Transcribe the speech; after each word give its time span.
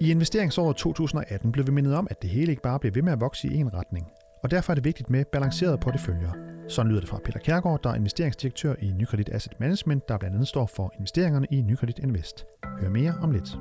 I 0.00 0.10
investeringsåret 0.10 0.76
2018 0.76 1.52
blev 1.52 1.66
vi 1.66 1.72
mindet 1.72 1.94
om, 1.94 2.06
at 2.10 2.22
det 2.22 2.30
hele 2.30 2.50
ikke 2.50 2.62
bare 2.62 2.78
bliver 2.78 2.92
ved 2.92 3.02
med 3.02 3.12
at 3.12 3.20
vokse 3.20 3.48
i 3.48 3.56
en 3.56 3.74
retning. 3.74 4.06
Og 4.42 4.50
derfor 4.50 4.72
er 4.72 4.74
det 4.74 4.84
vigtigt 4.84 5.10
med 5.10 5.24
balancerede 5.32 5.78
porteføljer. 5.78 6.30
Sådan 6.68 6.90
lyder 6.90 7.00
det 7.00 7.08
fra 7.08 7.20
Peter 7.24 7.38
Kærgaard, 7.38 7.82
der 7.82 7.90
er 7.90 7.94
investeringsdirektør 7.94 8.74
i 8.82 8.92
Nykredit 8.92 9.28
Asset 9.32 9.60
Management, 9.60 10.08
der 10.08 10.18
blandt 10.18 10.34
andet 10.34 10.48
står 10.48 10.66
for 10.66 10.92
investeringerne 10.98 11.46
i 11.50 11.62
Nykredit 11.62 11.98
Invest. 11.98 12.46
Hør 12.80 12.88
mere 12.88 13.14
om 13.22 13.30
lidt. 13.30 13.58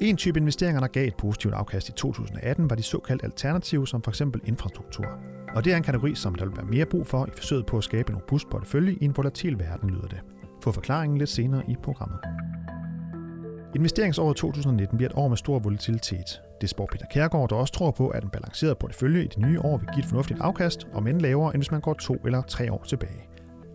En 0.00 0.16
type 0.16 0.38
investeringer, 0.38 0.80
der 0.80 0.88
gav 0.88 1.06
et 1.06 1.16
positivt 1.18 1.54
afkast 1.54 1.88
i 1.88 1.92
2018, 1.92 2.70
var 2.70 2.76
de 2.76 2.82
såkaldte 2.82 3.24
alternative, 3.24 3.88
som 3.88 4.02
f.eks. 4.02 4.22
infrastruktur. 4.44 5.06
Og 5.54 5.64
det 5.64 5.72
er 5.72 5.76
en 5.76 5.82
kategori, 5.82 6.14
som 6.14 6.34
der 6.34 6.44
vil 6.44 6.56
være 6.56 6.66
mere 6.66 6.86
brug 6.86 7.06
for 7.06 7.26
i 7.26 7.30
forsøget 7.36 7.66
på 7.66 7.78
at 7.78 7.84
skabe 7.84 8.10
en 8.12 8.16
robust 8.16 8.50
portefølje 8.50 8.92
i 9.00 9.04
en 9.04 9.16
volatil 9.16 9.58
verden, 9.58 9.90
lyder 9.90 10.08
det. 10.08 10.20
Få 10.62 10.72
forklaringen 10.72 11.18
lidt 11.18 11.30
senere 11.30 11.62
i 11.70 11.76
programmet. 11.82 12.18
Investeringsåret 13.74 14.36
2019 14.36 14.96
bliver 14.96 15.10
et 15.10 15.16
år 15.16 15.28
med 15.28 15.36
stor 15.36 15.58
volatilitet. 15.58 16.40
Det 16.60 16.68
spår 16.68 16.88
Peter 16.92 17.06
Kærgaard, 17.10 17.48
der 17.48 17.56
også 17.56 17.72
tror 17.72 17.90
på, 17.90 18.08
at 18.08 18.24
en 18.24 18.30
balanceret 18.30 18.78
portefølje 18.78 19.24
i 19.24 19.26
det 19.26 19.38
nye 19.38 19.60
år 19.60 19.78
vil 19.78 19.88
give 19.94 20.02
et 20.02 20.08
fornuftigt 20.08 20.40
afkast, 20.40 20.86
om 20.94 21.06
end 21.06 21.20
lavere, 21.20 21.54
end 21.54 21.62
hvis 21.62 21.70
man 21.70 21.80
går 21.80 21.94
to 21.94 22.14
eller 22.14 22.42
tre 22.42 22.72
år 22.72 22.84
tilbage. 22.88 23.28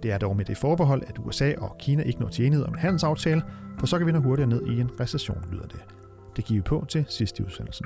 Det 0.03 0.11
er 0.11 0.17
dog 0.17 0.35
med 0.35 0.45
det 0.45 0.57
forbehold, 0.57 1.03
at 1.07 1.15
USA 1.19 1.53
og 1.57 1.75
Kina 1.79 2.03
ikke 2.03 2.19
når 2.19 2.29
til 2.29 2.45
enighed 2.45 2.65
om 2.65 2.73
en 2.73 2.79
handelsaftale, 2.79 3.41
for 3.79 3.87
så 3.87 3.97
kan 3.97 4.07
vi 4.07 4.11
nå 4.11 4.19
hurtigere 4.19 4.49
ned 4.49 4.61
i 4.67 4.79
en 4.79 4.99
recession, 4.99 5.43
lyder 5.51 5.67
det. 5.67 5.79
Det 6.35 6.45
giver 6.45 6.61
vi 6.61 6.63
på 6.63 6.85
til 6.89 7.05
sidste 7.09 7.45
udsendelsen. 7.45 7.85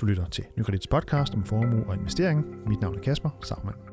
Du 0.00 0.06
lytter 0.06 0.26
til 0.26 0.44
Nykredits 0.56 0.86
podcast 0.86 1.34
om 1.34 1.44
formue 1.44 1.84
og 1.86 1.94
investering. 1.94 2.44
Mit 2.66 2.80
navn 2.80 2.96
er 2.96 3.00
Kasper 3.00 3.30
Sagmann. 3.42 3.91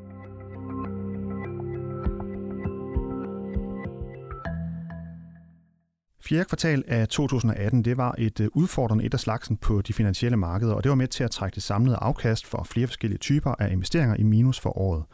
Fjerde 6.30 6.44
kvartal 6.44 6.84
af 6.86 7.08
2018 7.08 7.84
det 7.84 7.96
var 7.96 8.14
et 8.18 8.40
øh, 8.40 8.48
udfordrende 8.52 9.04
et 9.04 9.14
af 9.14 9.20
slagsen 9.20 9.56
på 9.56 9.80
de 9.80 9.92
finansielle 9.92 10.36
markeder, 10.36 10.74
og 10.74 10.84
det 10.84 10.90
var 10.90 10.96
med 10.96 11.08
til 11.08 11.24
at 11.24 11.30
trække 11.30 11.54
det 11.54 11.62
samlede 11.62 11.96
afkast 11.96 12.46
for 12.46 12.62
flere 12.62 12.86
forskellige 12.86 13.18
typer 13.18 13.54
af 13.58 13.72
investeringer 13.72 14.16
i 14.16 14.22
minus 14.22 14.60
for 14.60 14.78
året. 14.78 15.04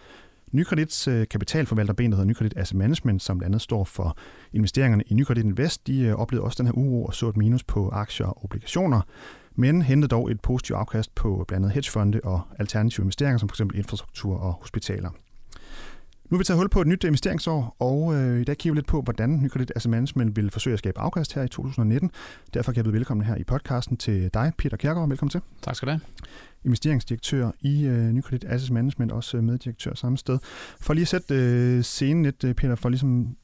Nykredits 0.53 1.09
øh, 1.09 1.29
kapitalforvalterben, 1.29 2.11
der 2.11 2.17
hedder 2.17 2.29
Nykredit 2.29 2.57
Asset 2.57 2.77
Management, 2.77 3.23
som 3.23 3.39
blandt 3.39 3.51
andet 3.55 3.63
står 3.63 3.85
for 3.85 4.17
investeringerne 4.53 5.03
i 5.07 5.15
Nykredit 5.15 5.45
Invest, 5.45 5.87
de 5.87 6.01
øh, 6.01 6.15
oplevede 6.15 6.45
også 6.45 6.63
den 6.63 6.67
her 6.67 6.75
uro 6.75 7.05
og 7.05 7.15
så 7.15 7.29
et 7.29 7.37
minus 7.37 7.65
på 7.65 7.89
aktier 7.89 8.27
og 8.27 8.45
obligationer, 8.45 9.01
men 9.55 9.83
hentede 9.83 10.09
dog 10.09 10.31
et 10.31 10.41
positivt 10.41 10.79
afkast 10.79 11.15
på 11.15 11.45
blandt 11.49 11.65
andet 11.65 11.75
hedgefonde 11.75 12.21
og 12.25 12.41
alternative 12.59 13.05
investeringer, 13.05 13.39
som 13.39 13.49
f.eks. 13.49 13.61
infrastruktur 13.75 14.37
og 14.37 14.53
hospitaler. 14.53 15.11
Nu 16.31 16.37
vil 16.37 16.39
vi 16.39 16.45
tage 16.45 16.57
hul 16.57 16.69
på 16.69 16.81
et 16.81 16.87
nyt 16.87 17.05
investeringsår, 17.05 17.77
og 17.79 18.15
øh, 18.15 18.41
i 18.41 18.45
dag 18.45 18.57
kigger 18.57 18.75
vi 18.75 18.79
lidt 18.79 18.87
på, 18.87 19.03
hvordan 19.03 19.31
Nykredit 19.43 19.73
Asset 19.77 19.91
Management 19.91 20.37
vil 20.37 20.51
forsøge 20.51 20.73
at 20.73 20.79
skabe 20.79 21.01
afkast 21.01 21.35
her 21.35 21.43
i 21.43 21.49
2019. 21.49 22.11
Derfor 22.55 22.73
kan 22.73 22.77
jeg 22.77 22.85
byde 22.85 22.95
velkommen 22.95 23.27
her 23.27 23.37
i 23.37 23.45
podcasten 23.45 23.97
til 23.97 24.31
dig, 24.35 24.53
Peter 24.59 24.77
Kjærgaard. 24.77 25.09
Velkommen 25.09 25.31
til. 25.31 25.41
Tak 25.63 25.77
skal 25.77 25.87
du 25.87 25.91
have. 25.91 26.01
Investeringsdirektør 26.65 27.51
i 27.61 27.85
øh, 27.85 28.13
Nykredit 28.13 28.45
Asset 28.49 28.71
Management, 28.71 29.13
også 29.13 29.37
meddirektør 29.37 29.95
samme 29.95 30.19
sted. 30.19 30.39
For 30.81 30.95
lige 30.95 31.03
at 31.03 31.09
sætte 31.09 31.35
øh, 31.35 31.83
scenen 31.83 32.23
lidt, 32.23 32.45
øh, 32.45 32.55
Peter, 32.55 32.75
for 32.75 32.89
ligesom 32.89 33.37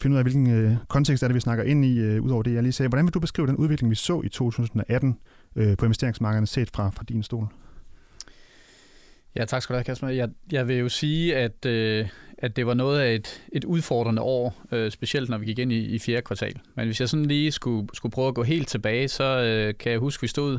finde 0.00 0.14
ud 0.14 0.18
af, 0.18 0.24
hvilken 0.24 0.50
øh, 0.50 0.76
kontekst 0.88 1.22
er 1.22 1.28
det, 1.28 1.34
vi 1.34 1.40
snakker 1.40 1.64
ind 1.64 1.84
i, 1.84 1.98
øh, 1.98 2.22
udover 2.22 2.42
det, 2.42 2.54
jeg 2.54 2.62
lige 2.62 2.72
sagde. 2.72 2.88
Hvordan 2.88 3.06
vil 3.06 3.14
du 3.14 3.20
beskrive 3.20 3.46
den 3.46 3.56
udvikling, 3.56 3.90
vi 3.90 3.96
så 3.96 4.20
i 4.24 4.28
2018 4.28 5.18
øh, 5.56 5.76
på 5.76 5.84
investeringsmarkederne 5.84 6.46
set 6.46 6.70
fra, 6.74 6.90
fra 6.90 7.04
din 7.08 7.22
stol? 7.22 7.46
Ja, 9.36 9.44
tak 9.44 9.62
skal 9.62 9.74
du 9.74 9.76
have, 9.76 9.84
Kasper. 9.84 10.08
Jeg, 10.08 10.28
jeg 10.52 10.68
vil 10.68 10.76
jo 10.76 10.88
sige, 10.88 11.36
at, 11.36 11.66
øh, 11.66 12.08
at 12.38 12.56
det 12.56 12.66
var 12.66 12.74
noget 12.74 13.00
af 13.00 13.14
et, 13.14 13.42
et 13.52 13.64
udfordrende 13.64 14.22
år, 14.22 14.62
øh, 14.72 14.90
specielt 14.90 15.30
når 15.30 15.38
vi 15.38 15.46
gik 15.46 15.58
ind 15.58 15.72
i, 15.72 15.78
i 15.78 15.98
fjerde 15.98 16.22
kvartal. 16.22 16.54
Men 16.74 16.86
hvis 16.86 17.00
jeg 17.00 17.08
sådan 17.08 17.26
lige 17.26 17.52
skulle, 17.52 17.88
skulle 17.92 18.12
prøve 18.12 18.28
at 18.28 18.34
gå 18.34 18.42
helt 18.42 18.68
tilbage, 18.68 19.08
så 19.08 19.24
øh, 19.24 19.74
kan 19.78 19.92
jeg 19.92 19.98
huske, 19.98 20.18
at 20.18 20.22
vi 20.22 20.28
stod 20.28 20.58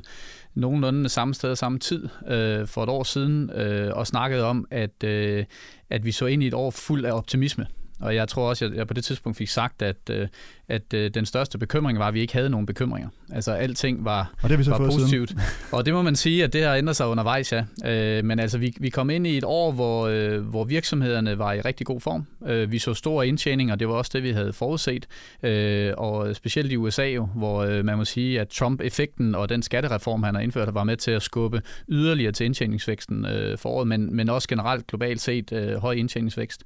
nogenlunde 0.55 1.09
samme 1.09 1.33
sted 1.33 1.55
samme 1.55 1.79
tid 1.79 2.07
øh, 2.27 2.67
for 2.67 2.83
et 2.83 2.89
år 2.89 3.03
siden 3.03 3.49
øh, 3.49 3.93
og 3.93 4.07
snakkede 4.07 4.43
om, 4.43 4.67
at, 4.71 5.03
øh, 5.03 5.45
at 5.89 6.05
vi 6.05 6.11
så 6.11 6.25
ind 6.25 6.43
i 6.43 6.47
et 6.47 6.53
år 6.53 6.71
fuld 6.71 7.05
af 7.05 7.11
optimisme. 7.11 7.65
Og 8.01 8.15
jeg 8.15 8.27
tror 8.27 8.49
også, 8.49 8.65
at 8.65 8.73
jeg 8.73 8.87
på 8.87 8.93
det 8.93 9.03
tidspunkt 9.03 9.37
fik 9.37 9.49
sagt, 9.49 9.81
at, 9.81 9.95
øh, 10.09 10.27
at 10.67 10.93
øh, 10.93 11.11
den 11.13 11.25
største 11.25 11.57
bekymring 11.57 11.99
var, 11.99 12.07
at 12.07 12.13
vi 12.13 12.21
ikke 12.21 12.33
havde 12.33 12.49
nogen 12.49 12.65
bekymringer. 12.65 13.09
Altså 13.33 13.51
alting 13.51 14.05
var, 14.05 14.33
og 14.41 14.49
det 14.49 14.59
vi 14.59 14.63
så 14.63 14.71
var 14.71 14.77
positivt. 14.77 15.29
Siden. 15.29 15.43
Og 15.71 15.85
det 15.85 15.93
må 15.93 16.01
man 16.01 16.15
sige, 16.15 16.43
at 16.43 16.53
det 16.53 16.63
har 16.63 16.75
ændret 16.75 16.95
sig 16.95 17.07
undervejs, 17.07 17.53
ja. 17.53 17.63
Øh, 17.85 18.25
men 18.25 18.39
altså, 18.39 18.57
vi, 18.57 18.73
vi 18.79 18.89
kom 18.89 19.09
ind 19.09 19.27
i 19.27 19.37
et 19.37 19.43
år, 19.43 19.71
hvor, 19.71 20.39
hvor 20.39 20.63
virksomhederne 20.63 21.37
var 21.37 21.53
i 21.53 21.61
rigtig 21.61 21.87
god 21.87 22.01
form. 22.01 22.27
Vi 22.71 22.79
så 22.79 22.93
store 22.93 23.27
indtjeninger, 23.27 23.75
det 23.75 23.87
var 23.87 23.93
også 23.93 24.11
det, 24.13 24.23
vi 24.23 24.31
havde 24.31 24.53
forudset. 24.53 25.07
Og 25.97 26.35
specielt 26.35 26.71
i 26.71 26.77
USA 26.77 27.05
jo, 27.05 27.25
hvor 27.35 27.83
man 27.83 27.97
må 27.97 28.05
sige, 28.05 28.41
at 28.41 28.47
Trump-effekten 28.47 29.35
og 29.35 29.49
den 29.49 29.63
skattereform, 29.63 30.23
han 30.23 30.35
har 30.35 30.41
indført, 30.41 30.73
var 30.73 30.83
med 30.83 30.97
til 30.97 31.11
at 31.11 31.21
skubbe 31.21 31.61
yderligere 31.89 32.31
til 32.31 32.45
indtjeningsvæksten 32.45 33.25
for 33.57 33.69
året, 33.69 33.87
men, 33.87 34.15
men 34.15 34.29
også 34.29 34.47
generelt 34.47 34.87
globalt 34.87 35.21
set 35.21 35.77
høj 35.81 35.93
indtjeningsvækst. 35.93 36.63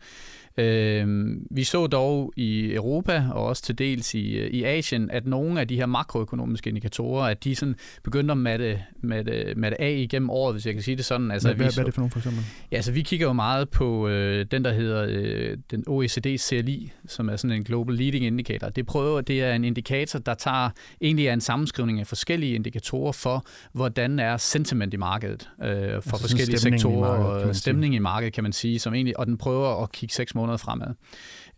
Øh, 0.58 1.36
vi 1.52 1.64
så 1.64 1.88
dog 1.88 2.34
i 2.36 2.74
Europa 2.74 3.24
og 3.34 3.46
også 3.46 3.64
til 3.64 3.78
dels 3.78 4.14
i, 4.14 4.48
i 4.48 4.64
Asien, 4.64 5.10
at 5.12 5.26
nogle 5.26 5.60
af 5.60 5.68
de 5.68 5.76
her 5.76 5.86
makroøkonomiske 5.86 6.70
indikatorer, 6.70 7.26
at 7.26 7.44
de 7.44 7.56
sådan 7.56 7.76
begyndte 8.04 8.32
at 8.32 8.38
matte, 8.38 8.80
matte, 9.02 9.54
matte 9.58 9.82
af 9.82 9.92
igennem 9.92 10.30
året, 10.30 10.54
hvis 10.54 10.66
jeg 10.66 10.74
kan 10.74 10.84
sige 10.84 10.98
det 10.98 11.06
sådan. 11.06 11.32
Altså, 11.32 11.48
hvad, 11.48 11.56
hvad, 11.56 11.72
så, 11.72 11.76
hvad 11.76 11.84
er 11.84 11.86
det 11.86 11.94
for 11.94 12.02
nogle 12.02 12.12
for 12.12 12.20
eksempel? 12.20 12.44
Ja, 12.72 12.76
altså 12.76 12.92
vi 12.92 13.02
kigger 13.02 13.28
jo 13.28 13.34
meget 13.34 13.70
på 13.70 14.08
øh, 14.08 14.46
den, 14.52 14.66
der 14.66 14.74
hedder 14.74 15.06
øh, 15.10 15.58
den 15.72 15.84
OECD 15.88 16.38
CLI, 16.38 16.92
som 17.08 17.30
er 17.30 17.36
sådan 17.36 17.58
en 17.58 17.64
Global 17.64 17.96
Leading 17.96 18.26
Indicator. 18.26 18.70
Det 18.70 18.86
prøver, 18.86 19.22
det 19.22 19.44
er 19.44 19.54
en 19.54 19.64
indikator, 19.64 20.20
der 20.20 20.34
tager 20.34 20.70
egentlig 21.02 21.28
er 21.28 21.34
en 21.34 21.42
sammenskrivning 21.42 22.00
af 22.00 22.08
forskellige 22.08 22.56
indikatorer 22.56 23.12
for, 23.12 23.46
hvordan 23.74 24.20
er 24.20 24.38
sentiment 24.38 24.94
i 24.94 24.98
markedet 24.98 25.50
øh, 25.62 25.68
for 25.68 25.72
altså 25.94 26.10
forskellige 26.10 26.58
sektorer 26.58 27.10
og 27.10 27.56
stemning 27.56 27.96
i 27.96 28.00
markedet, 28.00 28.34
kan 28.34 28.44
man 28.44 28.54
sige, 28.54 28.80
som 28.80 28.94
egentlig, 28.94 29.20
og 29.20 29.28
den 29.28 29.38
prøver 29.38 29.84
at 29.84 29.92
kigge 29.92 30.16
seks 30.16 30.36
måneder 30.36 30.45
måneder 30.46 30.58
fremad. 30.58 30.94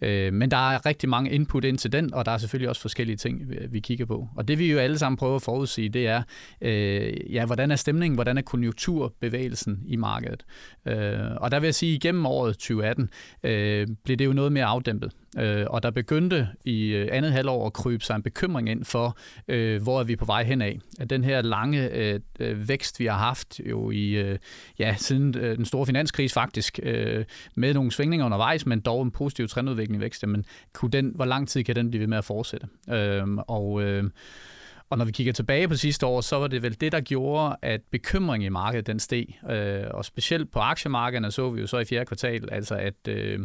Øh, 0.01 0.33
men 0.33 0.51
der 0.51 0.71
er 0.71 0.85
rigtig 0.85 1.09
mange 1.09 1.31
input 1.31 1.65
ind 1.65 1.77
til 1.77 1.91
den, 1.91 2.13
og 2.13 2.25
der 2.25 2.31
er 2.31 2.37
selvfølgelig 2.37 2.69
også 2.69 2.81
forskellige 2.81 3.17
ting, 3.17 3.41
vi 3.69 3.79
kigger 3.79 4.05
på. 4.05 4.27
Og 4.35 4.47
det 4.47 4.59
vi 4.59 4.71
jo 4.71 4.77
alle 4.77 4.97
sammen 4.97 5.17
prøver 5.17 5.35
at 5.35 5.41
forudsige, 5.41 5.89
det 5.89 6.07
er, 6.07 6.23
øh, 6.61 7.33
ja, 7.33 7.45
hvordan 7.45 7.71
er 7.71 7.75
stemningen, 7.75 8.15
hvordan 8.15 8.37
er 8.37 8.41
konjunkturbevægelsen 8.41 9.79
i 9.85 9.95
markedet. 9.95 10.45
Øh, 10.85 11.19
og 11.37 11.51
der 11.51 11.59
vil 11.59 11.67
jeg 11.67 11.75
sige, 11.75 11.91
at 11.95 12.03
igennem 12.03 12.25
året 12.25 12.53
2018 12.53 13.09
øh, 13.43 13.87
blev 14.03 14.17
det 14.17 14.25
jo 14.25 14.33
noget 14.33 14.51
mere 14.51 14.65
afdæmpet. 14.65 15.11
Øh, 15.37 15.65
og 15.69 15.83
der 15.83 15.91
begyndte 15.91 16.47
i 16.65 16.87
øh, 16.87 17.09
andet 17.11 17.31
halvår 17.31 17.65
at 17.65 17.73
krybe 17.73 18.03
sig 18.03 18.15
en 18.15 18.23
bekymring 18.23 18.69
ind 18.69 18.85
for, 18.85 19.17
øh, 19.47 19.81
hvor 19.81 19.99
er 19.99 20.03
vi 20.03 20.15
på 20.15 20.25
vej 20.25 20.43
hen 20.43 20.61
af. 20.61 20.79
At 20.99 21.09
den 21.09 21.23
her 21.23 21.41
lange 21.41 21.89
øh, 21.89 22.19
øh, 22.39 22.67
vækst, 22.69 22.99
vi 22.99 23.05
har 23.05 23.17
haft 23.17 23.59
jo 23.59 23.91
i, 23.91 24.09
øh, 24.09 24.37
ja, 24.79 24.95
siden 24.97 25.37
øh, 25.37 25.57
den 25.57 25.65
store 25.65 25.85
finanskrise 25.85 26.33
faktisk, 26.33 26.79
øh, 26.83 27.25
med 27.55 27.73
nogle 27.73 27.91
svingninger 27.91 28.25
undervejs, 28.25 28.65
men 28.65 28.79
dog 28.79 29.03
en 29.03 29.11
positiv 29.11 29.47
trendudvikling 29.47 30.01
i 30.01 30.03
vækst, 30.03 30.27
men 30.27 30.45
kunne 30.73 30.91
den, 30.91 31.11
hvor 31.15 31.25
lang 31.25 31.47
tid 31.47 31.63
kan 31.63 31.75
den 31.75 31.89
blive 31.89 31.99
ved 32.01 32.07
med 32.07 32.17
at 32.17 32.25
fortsætte? 32.25 32.67
Øh, 32.89 33.27
og 33.47 33.81
øh, 33.81 34.03
og 34.89 34.97
når 34.97 35.05
vi 35.05 35.11
kigger 35.11 35.33
tilbage 35.33 35.67
på 35.67 35.75
sidste 35.75 36.05
år, 36.05 36.21
så 36.21 36.39
var 36.39 36.47
det 36.47 36.63
vel 36.63 36.81
det, 36.81 36.91
der 36.91 37.01
gjorde, 37.01 37.55
at 37.61 37.81
bekymringen 37.91 38.45
i 38.45 38.49
markedet 38.49 38.87
den 38.87 38.99
steg. 38.99 39.25
Øh, 39.49 39.83
og 39.91 40.05
specielt 40.05 40.51
på 40.51 40.59
aktiemarkederne 40.59 41.31
så 41.31 41.49
vi 41.49 41.61
jo 41.61 41.67
så 41.67 41.77
i 41.77 41.85
fjerde 41.85 42.05
kvartal, 42.05 42.49
altså 42.51 42.75
at, 42.75 43.07
øh, 43.07 43.39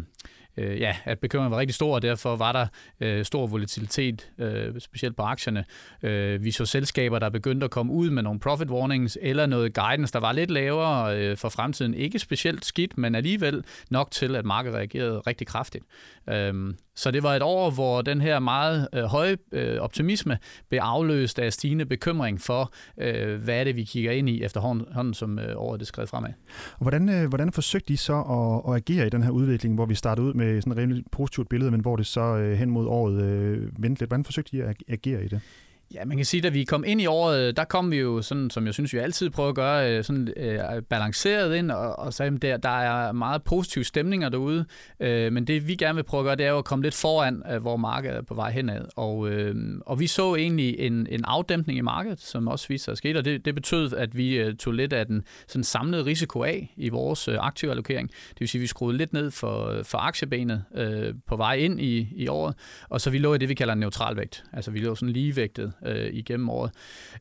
øh, 0.57 0.81
ja, 0.81 0.97
at 1.05 1.19
bekymringen 1.19 1.51
var 1.51 1.59
rigtig 1.59 1.75
stor, 1.75 1.95
og 1.95 2.03
derfor 2.03 2.37
var 2.37 2.53
der 2.53 2.67
øh, 3.01 3.25
stor 3.25 3.47
volatilitet, 3.47 4.31
øh, 4.39 4.81
specielt 4.81 5.17
på 5.17 5.23
aktierne. 5.23 5.65
Øh, 6.03 6.45
vi 6.45 6.51
så 6.51 6.67
selskaber, 6.67 7.19
der 7.19 7.31
begyndte 7.31 7.65
at 7.65 7.71
komme 7.71 7.93
ud 7.93 8.11
med 8.11 8.23
nogle 8.23 8.41
profit 8.41 8.71
warnings, 8.71 9.19
eller 9.23 9.47
noget 9.47 9.75
guidance, 9.75 10.13
der 10.13 10.21
var 10.21 10.33
lidt 10.33 10.51
lavere 10.51 11.19
øh, 11.19 11.37
for 11.37 11.49
fremtiden. 11.49 11.95
Ikke 11.95 12.19
specielt 12.19 12.65
skidt, 12.65 12.99
men 12.99 13.15
alligevel 13.15 13.65
nok 13.91 14.11
til, 14.11 14.37
at 14.37 14.45
markedet 14.45 14.77
reagerede 14.77 15.19
rigtig 15.19 15.47
kraftigt. 15.47 15.85
Øh, 16.29 16.75
så 16.95 17.11
det 17.11 17.23
var 17.23 17.35
et 17.35 17.43
år, 17.43 17.71
hvor 17.71 18.03
den 18.03 18.21
her 18.21 18.39
meget 18.39 18.89
øh, 18.95 19.05
høje 19.05 19.37
øh, 19.53 19.81
optimisme 19.81 20.39
blev 20.69 20.81
afløst 20.83 21.39
af 21.39 21.53
stigende 21.53 21.87
bekymring 21.87 22.41
for, 22.41 22.73
øh, 22.99 23.43
hvad 23.43 23.61
er 23.61 23.65
det, 23.65 23.77
vi 23.77 23.85
kigger 23.85 24.13
ind 24.13 24.29
i 24.29 24.43
efterhånden, 24.43 25.15
som 25.15 25.39
øh, 25.39 25.53
året 25.57 25.81
det 25.81 25.89
skred 25.89 26.07
fremad. 26.07 26.31
Og 26.73 26.83
hvordan, 26.83 27.09
øh, 27.09 27.29
hvordan 27.29 27.53
forsøgte 27.53 27.93
I 27.93 27.97
så 27.97 28.15
at, 28.15 28.73
at 28.73 28.77
agere 28.77 29.07
i 29.07 29.11
den 29.11 29.23
her 29.23 29.31
udvikling, 29.31 29.75
hvor 29.75 29.87
vi 29.87 29.95
startede 29.95 30.27
ud 30.27 30.35
med 30.35 30.42
sådan 30.43 30.73
et 30.73 30.79
rimelig 30.79 31.05
positivt 31.11 31.49
billede, 31.49 31.71
men 31.71 31.81
hvor 31.81 31.97
det 31.97 32.07
så 32.07 32.21
øh, 32.21 32.59
hen 32.59 32.71
mod 32.71 32.87
året 32.87 33.23
øh, 33.23 33.83
vendte 33.83 34.01
lidt? 34.01 34.11
Hvordan 34.11 34.25
forsøgte 34.25 34.57
I 34.57 34.61
at 34.61 34.77
agere 34.89 35.25
i 35.25 35.29
det? 35.29 35.41
Ja, 35.95 36.05
man 36.05 36.17
kan 36.17 36.27
sige, 36.27 36.47
at 36.47 36.55
vi 36.55 36.65
kom 36.65 36.85
ind 36.87 37.01
i 37.01 37.07
året, 37.07 37.49
øh, 37.49 37.57
der 37.57 37.65
kom 37.65 37.91
vi 37.91 37.97
jo 37.97 38.23
sådan, 38.23 38.51
som 38.51 38.67
jeg 38.67 38.75
synes, 38.75 38.93
vi 38.93 38.99
altid 38.99 39.31
prøver 39.31 39.49
at 39.49 39.55
gøre, 39.55 39.97
øh, 39.97 40.05
sådan 40.05 40.29
øh, 40.37 40.83
balanceret 40.91 41.57
ind 41.57 41.71
og, 41.71 41.99
og 41.99 42.15
sagde, 42.15 42.33
at 42.35 42.43
der, 42.43 42.57
der 42.57 42.69
er 42.69 43.13
meget 43.13 43.43
positive 43.43 43.85
stemninger 43.85 44.29
derude, 44.29 44.65
øh, 45.01 45.33
men 45.33 45.47
det 45.47 45.69
vi 45.69 45.75
gerne 45.75 45.95
vil 45.95 46.03
prøve 46.03 46.21
at 46.21 46.25
gøre, 46.25 46.37
det 46.37 46.47
er 46.47 46.51
jo 46.51 46.59
at 46.59 46.65
komme 46.65 46.83
lidt 46.83 46.95
foran, 46.95 47.43
øh, 47.53 47.61
hvor 47.61 47.77
markedet 47.77 48.17
er 48.17 48.23
på 48.23 48.35
vej 48.35 48.51
henad. 48.51 48.85
Og, 48.97 49.29
øh, 49.31 49.55
og 49.87 50.01
vi 50.01 50.07
så 50.07 50.35
egentlig 50.35 50.79
en, 50.79 51.07
en 51.11 51.25
afdæmpning 51.25 51.79
i 51.79 51.83
markedet, 51.83 52.21
som 52.21 52.49
også 52.49 52.69
viste 52.69 52.85
sig 52.85 52.93
at 52.93 52.99
ske, 52.99 53.19
og 53.19 53.25
det, 53.25 53.45
det 53.45 53.55
betød, 53.55 53.93
at 53.93 54.17
vi 54.17 54.37
øh, 54.39 54.57
tog 54.57 54.73
lidt 54.73 54.93
af 54.93 55.07
den 55.07 55.25
sådan 55.49 55.65
samlede 55.65 56.05
risiko 56.05 56.43
af 56.43 56.75
i 56.77 56.89
vores 56.89 57.29
øh, 57.29 57.37
aktieallokering. 57.41 58.09
Det 58.09 58.41
vil 58.41 58.49
sige, 58.49 58.61
at 58.61 58.63
vi 58.63 58.67
skruede 58.67 58.99
lidt 58.99 59.13
ned 59.13 59.31
for, 59.31 59.81
for 59.83 59.99
aktiebenet 59.99 60.65
øh, 60.75 61.15
på 61.27 61.37
vej 61.37 61.55
ind 61.55 61.81
i, 61.81 62.09
i 62.17 62.29
året, 62.29 62.55
og 62.89 63.01
så 63.01 63.11
vi 63.11 63.19
lå 63.19 63.35
i 63.35 63.39
det, 63.39 63.49
vi 63.49 63.55
kalder 63.55 63.73
en 63.73 63.81
neutral 63.81 64.17
vægt. 64.17 64.45
Altså 64.53 64.71
vi 64.71 64.79
lå 64.79 64.95
sådan 64.95 65.13
ligevægtet 65.13 65.73
øh, 65.87 66.11
igennem 66.13 66.49
året. 66.49 66.71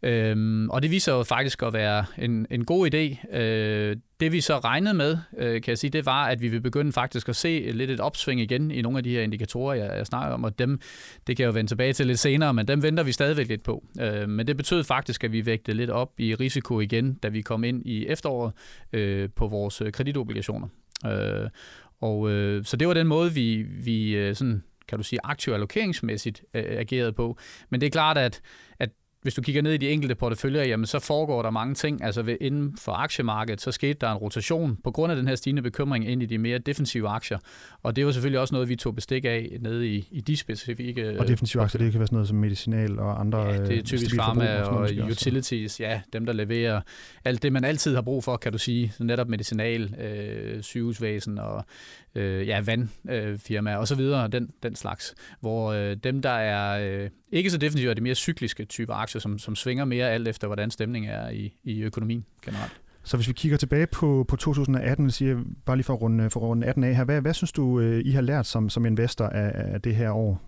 Øhm, 0.04 0.70
og 0.70 0.82
det 0.82 0.92
viser 0.92 1.14
jo 1.14 1.24
faktisk 1.24 1.64
at 1.64 1.74
være 1.74 2.06
en, 2.18 2.48
en 2.52 2.66
god 2.66 2.94
idé. 2.94 3.36
Øh, 3.38 3.98
det 4.20 4.32
vi 4.32 4.42
så 4.42 4.60
regnede 4.60 4.94
med, 4.94 5.18
øh, 5.38 5.62
kan 5.62 5.70
jeg 5.72 5.78
sige, 5.78 5.92
det 5.92 6.06
var, 6.06 6.26
at 6.26 6.42
vi 6.42 6.48
vil 6.48 6.62
begynde 6.62 6.92
faktisk 6.92 7.30
at 7.30 7.36
se 7.36 7.72
lidt 7.74 7.92
et 7.92 8.00
opsving 8.00 8.42
igen 8.42 8.72
i 8.72 8.82
nogle 8.82 8.98
af 8.98 9.04
de 9.04 9.10
her 9.10 9.22
indikatorer, 9.22 9.76
jeg, 9.76 9.98
jeg 9.98 10.06
snakker 10.06 10.34
om, 10.34 10.44
og 10.44 10.60
dem, 10.60 10.80
det 11.28 11.38
kan 11.38 11.44
jeg 11.44 11.48
jo 11.48 11.54
vende 11.54 11.70
tilbage 11.70 11.94
til 11.94 12.08
lidt 12.08 12.20
senere, 12.20 12.54
men 12.54 12.68
dem 12.68 12.84
venter 12.84 13.04
vi 13.04 13.12
stadigvæk 13.12 13.48
lidt 13.48 13.64
på. 13.64 13.84
Øh, 14.02 14.30
men 14.30 14.48
det 14.48 14.58
betød 14.58 14.84
faktisk, 14.84 15.24
at 15.24 15.32
vi 15.32 15.46
vægtede 15.46 15.78
lidt 15.78 15.90
op 15.90 16.12
i 16.18 16.36
risiko 16.36 16.80
igen, 16.80 17.14
da 17.14 17.28
vi 17.28 17.42
kom 17.42 17.64
ind 17.64 17.86
i 17.86 18.08
efteråret 18.08 18.54
øh, 18.94 19.30
på 19.36 19.48
vores 19.48 19.82
øh, 19.82 19.92
kreditobligationer. 19.92 20.68
Øh, 21.06 21.50
og 22.02 22.30
øh, 22.30 22.66
så 22.66 22.78
det 22.78 22.88
var 22.88 22.94
den 22.94 23.08
måde, 23.08 23.34
vi, 23.34 23.66
vi 23.84 24.16
øh, 24.16 24.36
sådan, 24.36 24.64
kan 24.92 25.00
du 25.00 25.04
sige, 25.04 25.20
aktiv 25.24 25.54
allokeringsmæssigt 25.54 26.44
øh, 26.54 26.64
ageret 26.68 27.16
på. 27.16 27.38
Men 27.70 27.82
det 27.82 27.88
er 27.88 27.92
klart, 27.92 28.18
at, 28.18 28.42
at 28.80 28.90
hvis 29.22 29.34
du 29.34 29.42
kigger 29.42 29.62
ned 29.62 29.74
i 29.74 29.78
de 29.78 29.90
enkelte 29.90 30.16
porteføljer, 30.16 30.64
jamen 30.64 30.86
så 30.86 31.00
foregår 31.00 31.42
der 31.42 31.50
mange 31.50 31.76
ting. 31.76 32.04
Altså 32.04 32.22
ved, 32.22 32.38
inden 32.42 32.78
for 32.78 32.92
aktiemarkedet, 32.92 33.62
så 33.62 33.72
skete 33.72 33.98
der 34.02 34.12
en 34.12 34.18
rotation 34.18 34.78
på 34.84 34.92
grund 34.92 35.12
af 35.12 35.16
den 35.16 35.28
her 35.28 35.36
stigende 35.36 35.62
bekymring 35.62 36.10
ind 36.10 36.24
i 36.24 36.26
de 36.26 36.38
mere 36.38 36.58
defensive 36.58 37.10
aktier. 37.10 37.38
Og 37.84 37.96
det 37.96 38.06
var 38.06 38.12
selvfølgelig 38.12 38.40
også 38.40 38.56
noget, 38.56 38.70
vi 38.70 38.76
tog 38.76 38.96
bestik 38.96 39.26
af 39.26 39.58
nede 39.60 39.88
i, 39.88 40.08
i 40.12 40.22
de 40.22 40.38
specifikke... 40.38 41.20
Og 41.20 41.28
defensive 41.28 41.64
aktier, 41.64 41.80
det 41.80 41.92
kan 41.92 42.00
være 42.00 42.08
sådan 42.08 42.16
noget 42.16 42.28
som 42.28 42.38
medicinal 42.38 43.00
og 43.00 43.20
andre... 43.20 43.40
Ja, 43.40 43.66
det 43.66 43.78
er 43.78 43.84
typisk 43.84 44.16
pharma 44.16 44.62
og, 44.62 44.78
og 44.78 44.90
utilities, 45.12 45.80
ja, 45.80 46.02
dem 46.14 46.26
der 46.26 46.34
leverer 46.34 46.82
alt 47.26 47.44
det, 47.44 47.54
man 47.54 47.64
altid 47.64 47.96
har 47.96 48.02
brug 48.02 48.24
for, 48.24 48.38
kan 48.38 48.52
du 48.52 48.58
sige. 48.58 48.94
Så 48.98 49.04
netop 49.04 49.28
medicinal, 49.28 49.96
øh, 50.00 50.62
sygehusvæsen 50.64 51.38
og 51.38 51.66
øh, 52.16 52.48
ja, 52.48 52.62
vandfirmaer 52.62 53.76
øh, 53.76 53.82
og 53.82 53.88
så 53.88 53.96
videre, 53.96 54.28
den, 54.28 54.50
den 54.64 54.76
slags. 54.76 55.16
Hvor 55.40 55.72
øh, 55.72 55.96
dem, 56.04 56.22
der 56.22 56.30
er 56.30 57.02
øh, 57.04 57.10
ikke 57.32 57.50
så 57.50 57.58
defensive, 57.58 57.90
er 57.90 57.94
de 57.94 58.02
mere 58.02 58.16
cykliske 58.16 58.66
typer 58.66 58.94
aktier, 58.94 59.11
som, 59.20 59.40
som 59.40 59.56
svinger 59.56 59.86
mere 59.86 60.10
alt 60.10 60.28
efter, 60.28 60.48
hvordan 60.48 60.72
stemningen 60.72 61.12
er 61.12 61.30
i, 61.30 61.54
i 61.64 61.82
økonomien 61.82 62.26
generelt. 62.46 62.82
Så 63.04 63.18
hvis 63.18 63.28
vi 63.28 63.34
kigger 63.34 63.58
tilbage 63.58 63.88
på, 63.88 64.26
på 64.28 64.36
2018, 64.36 65.12
siger, 65.12 65.42
bare 65.66 65.78
lige 65.78 65.84
for 65.84 65.94
at 65.94 66.02
runde, 66.02 66.30
for 66.30 66.40
at 66.40 66.44
runde 66.44 66.68
18 66.68 66.84
af 66.84 66.96
her, 66.96 67.04
hvad, 67.04 67.22
hvad 67.22 67.34
synes 67.34 67.52
du, 67.52 67.80
øh, 67.80 68.02
I 68.06 68.12
har 68.12 68.22
lært 68.22 68.46
som, 68.46 68.70
som 68.70 68.86
investor 68.86 69.26
af, 69.26 69.74
af 69.74 69.82
det 69.82 69.96
her 69.96 70.12
år? 70.12 70.42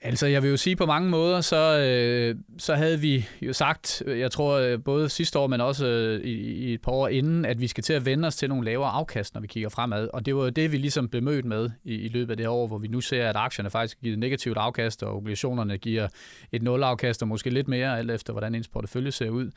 Altså, 0.00 0.26
jeg 0.26 0.42
vil 0.42 0.50
jo 0.50 0.56
sige 0.56 0.76
på 0.76 0.86
mange 0.86 1.10
måder, 1.10 1.40
så, 1.40 1.78
øh, 1.78 2.36
så 2.58 2.74
havde 2.74 3.00
vi 3.00 3.28
jo 3.42 3.52
sagt, 3.52 4.02
øh, 4.06 4.18
jeg 4.20 4.30
tror 4.30 4.58
øh, 4.58 4.82
både 4.84 5.08
sidste 5.08 5.38
år, 5.38 5.46
men 5.46 5.60
også 5.60 5.86
øh, 5.86 6.20
i, 6.20 6.32
i 6.32 6.74
et 6.74 6.82
par 6.82 6.92
år 6.92 7.08
inden, 7.08 7.44
at 7.44 7.60
vi 7.60 7.66
skal 7.66 7.84
til 7.84 7.92
at 7.92 8.06
vende 8.06 8.26
os 8.26 8.36
til 8.36 8.48
nogle 8.48 8.64
lavere 8.64 8.90
afkast, 8.90 9.34
når 9.34 9.40
vi 9.40 9.46
kigger 9.46 9.68
fremad. 9.68 10.08
Og 10.12 10.26
det 10.26 10.36
var 10.36 10.42
jo 10.42 10.48
det, 10.48 10.72
vi 10.72 10.76
ligesom 10.76 11.08
blev 11.08 11.22
mødt 11.22 11.44
med 11.44 11.70
i, 11.84 11.94
i 11.94 12.08
løbet 12.08 12.30
af 12.30 12.36
det 12.36 12.48
år, 12.48 12.66
hvor 12.66 12.78
vi 12.78 12.88
nu 12.88 13.00
ser, 13.00 13.28
at 13.28 13.36
aktierne 13.36 13.70
faktisk 13.70 14.00
giver 14.00 14.12
et 14.12 14.18
negativt 14.18 14.56
afkast, 14.56 15.02
og 15.02 15.16
obligationerne 15.16 15.78
giver 15.78 16.08
et 16.52 16.62
nulafkast, 16.62 17.22
og 17.22 17.28
måske 17.28 17.50
lidt 17.50 17.68
mere, 17.68 17.98
alt 17.98 18.10
efter 18.10 18.32
hvordan 18.32 18.54
ens 18.54 18.68
portefølje 18.68 19.10
ser 19.10 19.30
ud. 19.30 19.50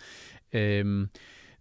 Øh, 0.54 1.08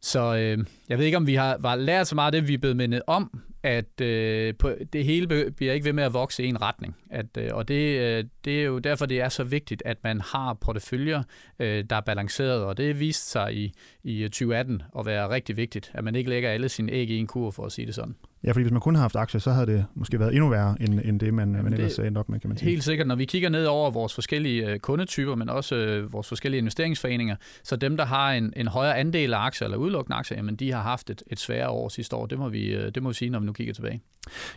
så 0.03 0.37
øh, 0.37 0.65
jeg 0.89 0.99
ved 0.99 1.05
ikke, 1.07 1.17
om 1.17 1.27
vi 1.27 1.35
har 1.35 1.57
var 1.61 1.77
lært 1.77 2.07
så 2.07 2.15
meget 2.15 2.35
af 2.35 2.41
det, 2.41 2.49
vi 2.49 2.55
er 2.55 2.59
blevet 2.59 2.77
mindet 2.77 3.03
om, 3.07 3.41
at 3.63 4.01
øh, 4.01 4.55
på, 4.59 4.73
det 4.93 5.05
hele 5.05 5.51
bliver 5.51 5.73
ikke 5.73 5.85
ved 5.85 5.93
med 5.93 6.05
at 6.05 6.13
vokse 6.13 6.45
i 6.45 6.47
en 6.47 6.63
retning. 6.63 6.97
At, 7.11 7.37
øh, 7.39 7.51
og 7.53 7.69
det, 7.69 7.99
øh, 8.01 8.25
det 8.45 8.61
er 8.61 8.65
jo 8.65 8.79
derfor, 8.79 9.07
det 9.07 9.21
er 9.21 9.29
så 9.29 9.45
vigtigt, 9.45 9.83
at 9.87 9.97
man 10.05 10.21
har 10.21 10.55
porteføljer, 10.55 11.23
øh, 11.59 11.85
der 11.91 11.97
er 11.97 12.01
balanceret, 12.01 12.65
og 12.65 12.77
det 12.77 13.01
viste 13.01 13.27
sig 13.27 13.57
i, 13.57 13.73
i 14.05 14.23
2018 14.23 14.83
at 14.99 15.07
være 15.07 15.29
rigtig 15.29 15.57
vigtigt, 15.57 15.91
at 15.95 16.05
man 16.05 16.15
ikke 16.15 16.31
lægger 16.31 16.51
alle 16.51 16.69
sine 16.69 16.93
æg 16.93 17.11
i 17.11 17.17
en 17.17 17.27
kur, 17.27 17.51
for 17.51 17.67
at 17.67 17.73
sige 17.73 17.87
det 17.87 17.95
sådan. 17.95 18.15
Ja, 18.45 18.53
fordi 18.53 18.63
hvis 18.63 18.73
man 18.73 18.81
kun 18.81 18.95
har 18.95 19.03
haft 19.03 19.17
aktier, 19.17 19.41
så 19.41 19.51
havde 19.51 19.67
det 19.67 19.87
måske 19.95 20.21
været 20.21 20.35
endnu 20.35 20.49
værre, 20.49 20.77
end, 20.81 21.01
end 21.05 21.21
det, 21.21 21.35
man, 21.35 21.49
Jamen 21.49 21.65
man 21.65 21.73
ellers 21.73 21.99
endte 21.99 22.19
op 22.19 22.29
med, 22.29 22.41
kan 22.41 22.49
man 22.49 22.59
sige. 22.59 22.71
Helt 22.71 22.85
sikkert. 22.85 23.07
Når 23.07 23.15
vi 23.15 23.25
kigger 23.25 23.49
ned 23.49 23.65
over 23.67 23.91
vores 23.91 24.15
forskellige 24.15 24.67
øh, 24.67 24.79
kundetyper, 24.79 25.35
men 25.35 25.49
også 25.49 25.77
øh, 25.77 26.13
vores 26.13 26.29
forskellige 26.29 26.59
investeringsforeninger, 26.59 27.37
så 27.65 27.77
dem, 27.77 27.97
der 27.97 28.05
har 28.05 28.33
en, 28.33 28.53
en 28.57 28.67
højere 28.67 28.97
andel 28.97 29.35
af 29.35 29.39
aktier, 29.39 29.67
eller 29.67 29.79
udelukkende 29.79 30.17
aktier, 30.17 30.39
jamen 30.39 30.57
de 30.57 30.73
har 30.73 30.83
haft 30.83 31.11
et, 31.11 31.23
et 31.27 31.41
sværere 31.41 31.69
år 31.69 31.89
sidste 31.89 32.17
år. 32.17 32.27
Det 32.27 32.39
må, 32.39 32.49
vi, 32.49 32.75
øh, 32.75 32.93
det 32.95 33.03
må 33.03 33.09
vi 33.09 33.15
sige, 33.15 33.31
når 33.31 33.41
vi 33.41 33.47
nu 33.47 33.53
kigger 33.53 33.75
tilbage. 33.75 34.03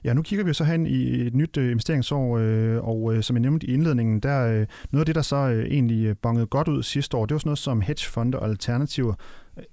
Ja, 0.03 0.13
nu 0.13 0.21
kigger 0.21 0.45
vi 0.45 0.53
så 0.53 0.63
hen 0.63 0.87
i 0.87 1.27
et 1.27 1.33
nyt 1.33 1.57
investeringsår, 1.57 2.39
og 2.79 3.23
som 3.23 3.35
jeg 3.35 3.41
nævnte 3.41 3.67
i 3.67 3.73
indledningen, 3.73 4.19
der 4.19 4.65
noget 4.91 5.01
af 5.01 5.05
det, 5.05 5.15
der 5.15 5.21
så 5.21 5.65
egentlig 5.69 6.17
bongede 6.17 6.45
godt 6.45 6.67
ud 6.67 6.83
sidste 6.83 7.17
år, 7.17 7.25
det 7.25 7.33
var 7.33 7.39
sådan 7.39 7.47
noget 7.49 7.59
som 7.59 7.81
hedgefonde 7.81 8.39
og 8.39 8.49
alternativer. 8.49 9.13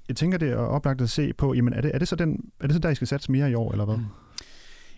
Jeg 0.09 0.17
tænker, 0.17 0.39
det 0.39 0.51
er 0.51 0.57
oplagt 0.57 1.01
at 1.01 1.11
se 1.11 1.33
på, 1.33 1.55
jamen 1.55 1.73
er 1.73 1.81
det, 1.81 1.91
er 1.95 1.99
det, 1.99 2.09
så, 2.09 2.17
den, 2.17 2.51
er 2.61 2.67
det 2.67 2.75
så 2.75 2.79
der, 2.79 2.89
I 2.91 2.95
skal 2.95 3.07
satse 3.07 3.33
mere 3.33 3.51
i 3.51 3.55
år, 3.55 3.73
eller 3.73 3.85
hvad? 3.85 3.97
Mm. 3.97 4.05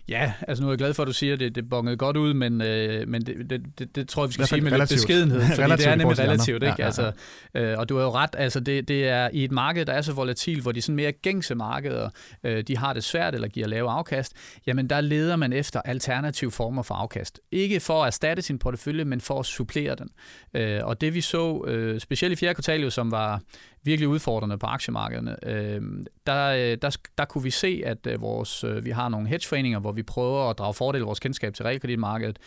Ja, 0.07 0.33
altså 0.47 0.63
nu 0.63 0.67
er 0.67 0.71
jeg 0.71 0.77
glad 0.77 0.93
for, 0.93 1.03
at 1.03 1.07
du 1.07 1.13
siger, 1.13 1.33
at 1.33 1.39
det, 1.39 1.55
det 1.55 1.69
bongede 1.69 1.97
godt 1.97 2.17
ud, 2.17 2.33
men, 2.33 2.61
øh, 2.61 3.07
men 3.07 3.21
det, 3.21 3.49
det, 3.79 3.95
det, 3.95 4.09
tror 4.09 4.23
jeg, 4.23 4.29
vi 4.29 4.33
skal 4.33 4.47
sige 4.47 4.61
med 4.61 4.71
relativt. 4.71 4.89
lidt 4.89 5.07
beskedenhed, 5.07 5.41
fordi 5.55 5.71
det 5.71 5.87
er 5.87 5.95
nemlig 5.95 6.19
relativt. 6.19 6.63
Ikke? 6.63 6.65
Ja, 6.65 6.71
ja, 6.71 6.75
ja. 6.79 6.85
Altså, 6.85 7.11
øh, 7.53 7.77
og 7.77 7.89
du 7.89 7.97
har 7.97 8.03
jo 8.03 8.11
ret, 8.11 8.29
altså 8.37 8.59
det, 8.59 8.87
det 8.87 9.07
er 9.07 9.29
i 9.33 9.43
et 9.43 9.51
marked, 9.51 9.85
der 9.85 9.93
er 9.93 10.01
så 10.01 10.13
volatil, 10.13 10.61
hvor 10.61 10.71
de 10.71 10.81
sådan 10.81 10.95
mere 10.95 11.11
gængse 11.11 11.55
markeder, 11.55 12.09
øh, 12.43 12.63
de 12.67 12.77
har 12.77 12.93
det 12.93 13.03
svært 13.03 13.35
eller 13.35 13.47
giver 13.47 13.67
lave 13.67 13.89
afkast, 13.89 14.33
jamen 14.67 14.89
der 14.89 15.01
leder 15.01 15.35
man 15.35 15.53
efter 15.53 15.81
alternative 15.85 16.51
former 16.51 16.81
for 16.81 16.95
afkast. 16.95 17.39
Ikke 17.51 17.79
for 17.79 18.01
at 18.03 18.07
erstatte 18.07 18.41
sin 18.41 18.59
portefølje, 18.59 19.05
men 19.05 19.21
for 19.21 19.39
at 19.39 19.45
supplere 19.45 19.95
den. 19.95 20.09
Øh, 20.53 20.79
og 20.83 21.01
det 21.01 21.13
vi 21.13 21.21
så, 21.21 21.63
øh, 21.67 21.99
specielt 21.99 22.33
i 22.33 22.35
fjerde 22.35 22.55
kvartal, 22.55 22.91
som 22.91 23.11
var 23.11 23.41
virkelig 23.83 24.07
udfordrende 24.07 24.57
på 24.57 24.65
aktiemarkederne, 24.65 25.47
øh, 25.47 25.81
der, 26.27 26.45
øh, 26.45 26.77
der, 26.81 26.97
der 27.17 27.25
kunne 27.25 27.43
vi 27.43 27.49
se, 27.49 27.81
at 27.85 28.07
øh, 28.07 28.21
vores, 28.21 28.63
øh, 28.63 28.85
vi 28.85 28.89
har 28.89 29.09
nogle 29.09 29.27
hedgeforeninger, 29.27 29.79
hvor 29.79 29.91
vi 29.95 30.03
prøver 30.03 30.49
at 30.49 30.57
drage 30.57 30.73
fordel 30.73 31.01
af 31.01 31.07
vores 31.07 31.19
kendskab 31.19 31.53
til 31.53 31.65
realkreditmarkedet, 31.65 32.39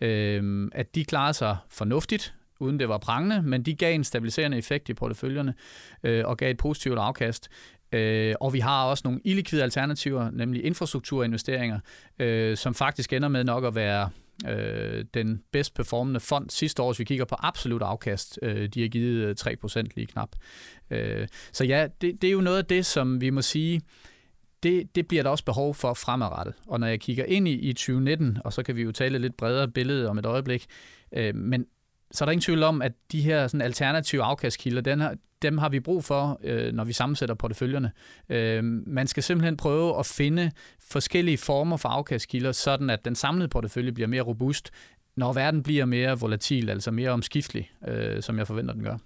øh, 0.00 0.68
at 0.72 0.94
de 0.94 1.04
klarede 1.04 1.34
sig 1.34 1.56
fornuftigt, 1.68 2.34
uden 2.60 2.78
det 2.78 2.88
var 2.88 2.98
prangende, 2.98 3.42
men 3.42 3.62
de 3.62 3.74
gav 3.74 3.94
en 3.94 4.04
stabiliserende 4.04 4.58
effekt 4.58 4.88
i 4.88 4.94
porteføljerne 4.94 5.54
øh, 6.02 6.24
og 6.26 6.36
gav 6.36 6.50
et 6.50 6.56
positivt 6.56 6.98
afkast. 6.98 7.48
Øh, 7.92 8.34
og 8.40 8.52
vi 8.52 8.60
har 8.60 8.84
også 8.84 9.02
nogle 9.04 9.20
illikvide 9.24 9.62
alternativer, 9.62 10.30
nemlig 10.30 10.64
infrastrukturinvesteringer, 10.64 11.80
øh, 12.18 12.56
som 12.56 12.74
faktisk 12.74 13.12
ender 13.12 13.28
med 13.28 13.44
nok 13.44 13.64
at 13.64 13.74
være 13.74 14.10
øh, 14.48 15.04
den 15.14 15.42
bedst 15.52 15.74
performende 15.74 16.20
fond 16.20 16.50
sidste 16.50 16.82
år, 16.82 16.92
hvis 16.92 16.98
vi 16.98 17.04
kigger 17.04 17.24
på 17.24 17.36
absolut 17.38 17.82
afkast. 17.82 18.38
Øh, 18.42 18.68
de 18.68 18.82
har 18.82 18.88
givet 18.88 19.46
øh, 19.46 19.54
3% 19.64 19.82
lige 19.94 20.06
knap. 20.06 20.28
Øh, 20.90 21.28
så 21.52 21.64
ja, 21.64 21.88
det, 22.00 22.22
det 22.22 22.28
er 22.28 22.32
jo 22.32 22.40
noget 22.40 22.58
af 22.58 22.64
det, 22.64 22.86
som 22.86 23.20
vi 23.20 23.30
må 23.30 23.42
sige, 23.42 23.80
det, 24.62 24.94
det 24.94 25.08
bliver 25.08 25.22
der 25.22 25.30
også 25.30 25.44
behov 25.44 25.74
for 25.74 25.94
fremadrettet. 25.94 26.54
Og 26.66 26.80
når 26.80 26.86
jeg 26.86 27.00
kigger 27.00 27.24
ind 27.24 27.48
i, 27.48 27.52
i 27.52 27.72
2019, 27.72 28.38
og 28.44 28.52
så 28.52 28.62
kan 28.62 28.76
vi 28.76 28.82
jo 28.82 28.92
tale 28.92 29.18
lidt 29.18 29.36
bredere 29.36 29.68
billede 29.68 30.08
om 30.08 30.18
et 30.18 30.26
øjeblik, 30.26 30.66
øh, 31.12 31.34
men 31.34 31.66
så 32.10 32.24
er 32.24 32.26
der 32.26 32.32
ingen 32.32 32.42
tvivl 32.42 32.62
om, 32.62 32.82
at 32.82 32.92
de 33.12 33.20
her 33.20 33.46
sådan, 33.46 33.60
alternative 33.60 34.22
afkastkilder, 34.22 34.80
den 34.80 35.00
her, 35.00 35.14
dem 35.42 35.58
har 35.58 35.68
vi 35.68 35.80
brug 35.80 36.04
for, 36.04 36.40
øh, 36.42 36.72
når 36.72 36.84
vi 36.84 36.92
sammensætter 36.92 37.34
porteføljerne. 37.34 37.92
Øh, 38.28 38.64
man 38.86 39.06
skal 39.06 39.22
simpelthen 39.22 39.56
prøve 39.56 39.98
at 39.98 40.06
finde 40.06 40.50
forskellige 40.80 41.38
former 41.38 41.76
for 41.76 41.88
afkastkilder, 41.88 42.52
sådan 42.52 42.90
at 42.90 43.04
den 43.04 43.14
samlede 43.14 43.48
portefølje 43.48 43.92
bliver 43.92 44.08
mere 44.08 44.22
robust, 44.22 44.70
når 45.16 45.32
verden 45.32 45.62
bliver 45.62 45.84
mere 45.84 46.20
volatil, 46.20 46.70
altså 46.70 46.90
mere 46.90 47.10
omskiftelig, 47.10 47.70
øh, 47.88 48.22
som 48.22 48.38
jeg 48.38 48.46
forventer, 48.46 48.74
den 48.74 48.84
gør. 48.84 48.96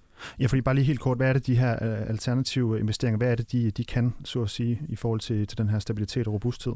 Ja, 0.41 0.47
fordi 0.47 0.61
bare 0.61 0.75
lige 0.75 0.85
helt 0.85 1.01
kort, 1.01 1.17
hvad 1.17 1.29
er 1.29 1.33
det, 1.33 1.47
de 1.47 1.57
her 1.57 1.73
øh, 1.73 2.09
alternative 2.09 2.81
investeringer, 2.81 3.19
hvad 3.19 3.31
er 3.31 3.35
det, 3.35 3.53
de, 3.53 3.71
de 3.71 3.85
kan, 3.85 4.15
så 4.25 4.43
at 4.43 4.51
sige, 4.51 4.81
i 4.89 4.97
forhold 4.97 5.21
til, 5.21 5.47
til 5.47 5.59
den 5.59 5.69
her 5.69 5.79
stabilitet 5.79 6.27
og 6.27 6.33
robusthed? 6.33 6.75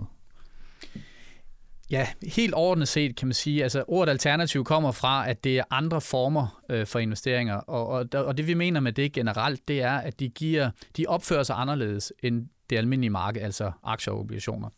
Ja, 1.91 2.07
helt 2.23 2.55
ordentligt 2.55 2.89
set 2.89 3.17
kan 3.17 3.29
man 3.29 3.35
sige, 3.35 3.63
altså 3.63 3.85
ordet 3.89 4.11
alternativ 4.11 4.65
kommer 4.65 4.93
fra, 4.93 5.31
at 5.31 5.45
det 5.45 5.59
er 5.59 5.65
andre 5.71 6.01
former 6.01 6.63
øh, 6.71 6.87
for 6.87 6.99
investeringer, 6.99 7.55
og, 7.55 7.87
og, 7.87 8.25
og 8.25 8.37
det 8.37 8.47
vi 8.47 8.55
mener 8.55 8.81
med 8.81 8.93
det 8.93 9.13
generelt, 9.13 9.69
det 9.69 9.83
er, 9.83 9.97
at 9.97 10.21
de, 10.21 10.29
giver, 10.29 10.71
de 10.97 11.07
opfører 11.07 11.43
sig 11.43 11.57
anderledes 11.59 12.13
end 12.23 12.49
det 12.71 12.77
almindelige 12.77 13.11
marked, 13.11 13.43
altså 13.43 13.73
aktier 13.83 14.15
og 14.15 14.21
obligationer. 14.21 14.69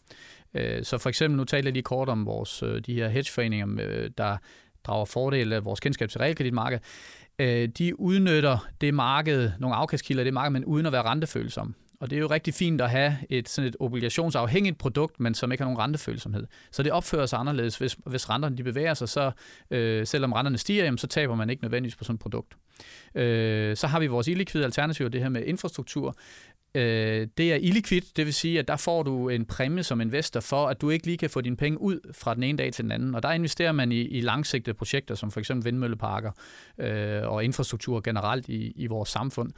Øh, 0.55 0.85
så 0.85 0.99
for 0.99 1.09
eksempel, 1.09 1.37
nu 1.37 1.45
taler 1.45 1.69
jeg 1.69 1.73
lige 1.73 1.83
kort 1.83 2.09
om 2.09 2.27
vores, 2.27 2.63
øh, 2.63 2.81
de 2.87 2.95
her 2.95 3.09
hedgeforeninger, 3.09 3.69
øh, 3.81 4.11
der 4.19 4.37
drager 4.87 5.05
fordel 5.05 5.53
af 5.53 5.65
vores 5.65 5.81
kendskab 5.81 6.09
til 6.09 6.19
realkreditmarkedet. 6.19 6.85
Øh, 7.39 7.69
de 7.69 8.01
udnytter 8.01 8.69
det 8.81 8.95
marked, 8.95 9.51
nogle 9.59 9.77
afkastkilder 9.77 10.23
i 10.23 10.25
det 10.25 10.35
marked, 10.35 10.51
men 10.51 10.65
uden 10.65 10.87
at 10.87 10.93
være 10.93 11.03
rentefølsomme. 11.03 11.75
Og 12.01 12.11
det 12.11 12.17
er 12.17 12.21
jo 12.21 12.27
rigtig 12.27 12.55
fint 12.55 12.81
at 12.81 12.91
have 12.91 13.17
et, 13.31 13.49
sådan 13.49 13.69
et 13.69 13.77
obligationsafhængigt 13.81 14.79
produkt, 14.79 15.21
men 15.21 15.35
som 15.35 15.53
ikke 15.53 15.65
har 15.65 15.71
nogen 15.71 15.79
rentefølsomhed. 15.79 16.47
Så 16.71 16.83
det 16.83 16.93
opfører 16.93 17.27
sig 17.27 17.39
anderledes. 17.39 17.79
Hvis, 17.79 17.97
hvis 18.07 18.31
renterne 18.31 18.57
de 18.57 18.63
bevæger 18.63 18.95
sig, 18.95 19.09
så 19.09 19.31
øh, 19.71 20.07
selvom 20.07 20.33
renterne 20.33 20.59
stiger, 20.59 20.85
jamen, 20.85 20.99
så 20.99 21.07
taber 21.07 21.35
man 21.35 21.51
ikke 21.51 21.65
nødvendigvis 21.65 21.97
på 21.97 22.05
sådan 22.05 22.15
et 22.15 22.21
produkt. 22.21 22.57
Øh, 23.15 23.77
så 23.77 23.87
har 23.87 24.01
vi 24.01 24.07
vores 24.07 24.29
illikvide 24.29 24.65
alternativ, 24.65 25.11
det 25.11 25.21
her 25.21 25.29
med 25.29 25.45
infrastruktur. 25.45 26.17
Øh, 26.77 27.29
det 27.39 27.53
er 27.53 27.57
illikvid, 27.57 28.01
det 28.17 28.27
vil 28.27 28.35
sige, 28.35 28.59
at 28.59 28.69
der 28.69 28.77
får 28.77 29.03
du 29.03 29.29
en 29.29 29.45
præmie 29.45 29.83
som 29.83 30.01
investor 30.01 30.41
for, 30.41 30.67
at 30.67 30.81
du 30.81 30.91
ikke 30.91 31.07
lige 31.07 31.19
kan 31.19 31.31
få 31.31 31.41
dine 31.41 31.57
penge 31.57 31.81
ud 31.81 32.13
fra 32.13 32.35
den 32.35 32.43
ene 32.43 32.59
dag 32.59 32.73
til 32.73 32.85
den 32.85 32.93
anden. 32.93 33.15
Og 33.15 33.23
der 33.23 33.33
investerer 33.33 33.73
man 33.73 33.93
i, 33.93 34.01
i 34.01 34.21
langsigtede 34.21 34.75
projekter, 34.75 35.15
som 35.15 35.31
for 35.31 35.41
eksempel 35.41 35.65
vindmølleparker 35.65 36.31
øh, 36.79 37.23
og 37.29 37.45
infrastruktur 37.45 38.01
generelt 38.01 38.49
i, 38.49 38.73
i 38.77 38.87
vores 38.87 39.09
samfund 39.09 39.53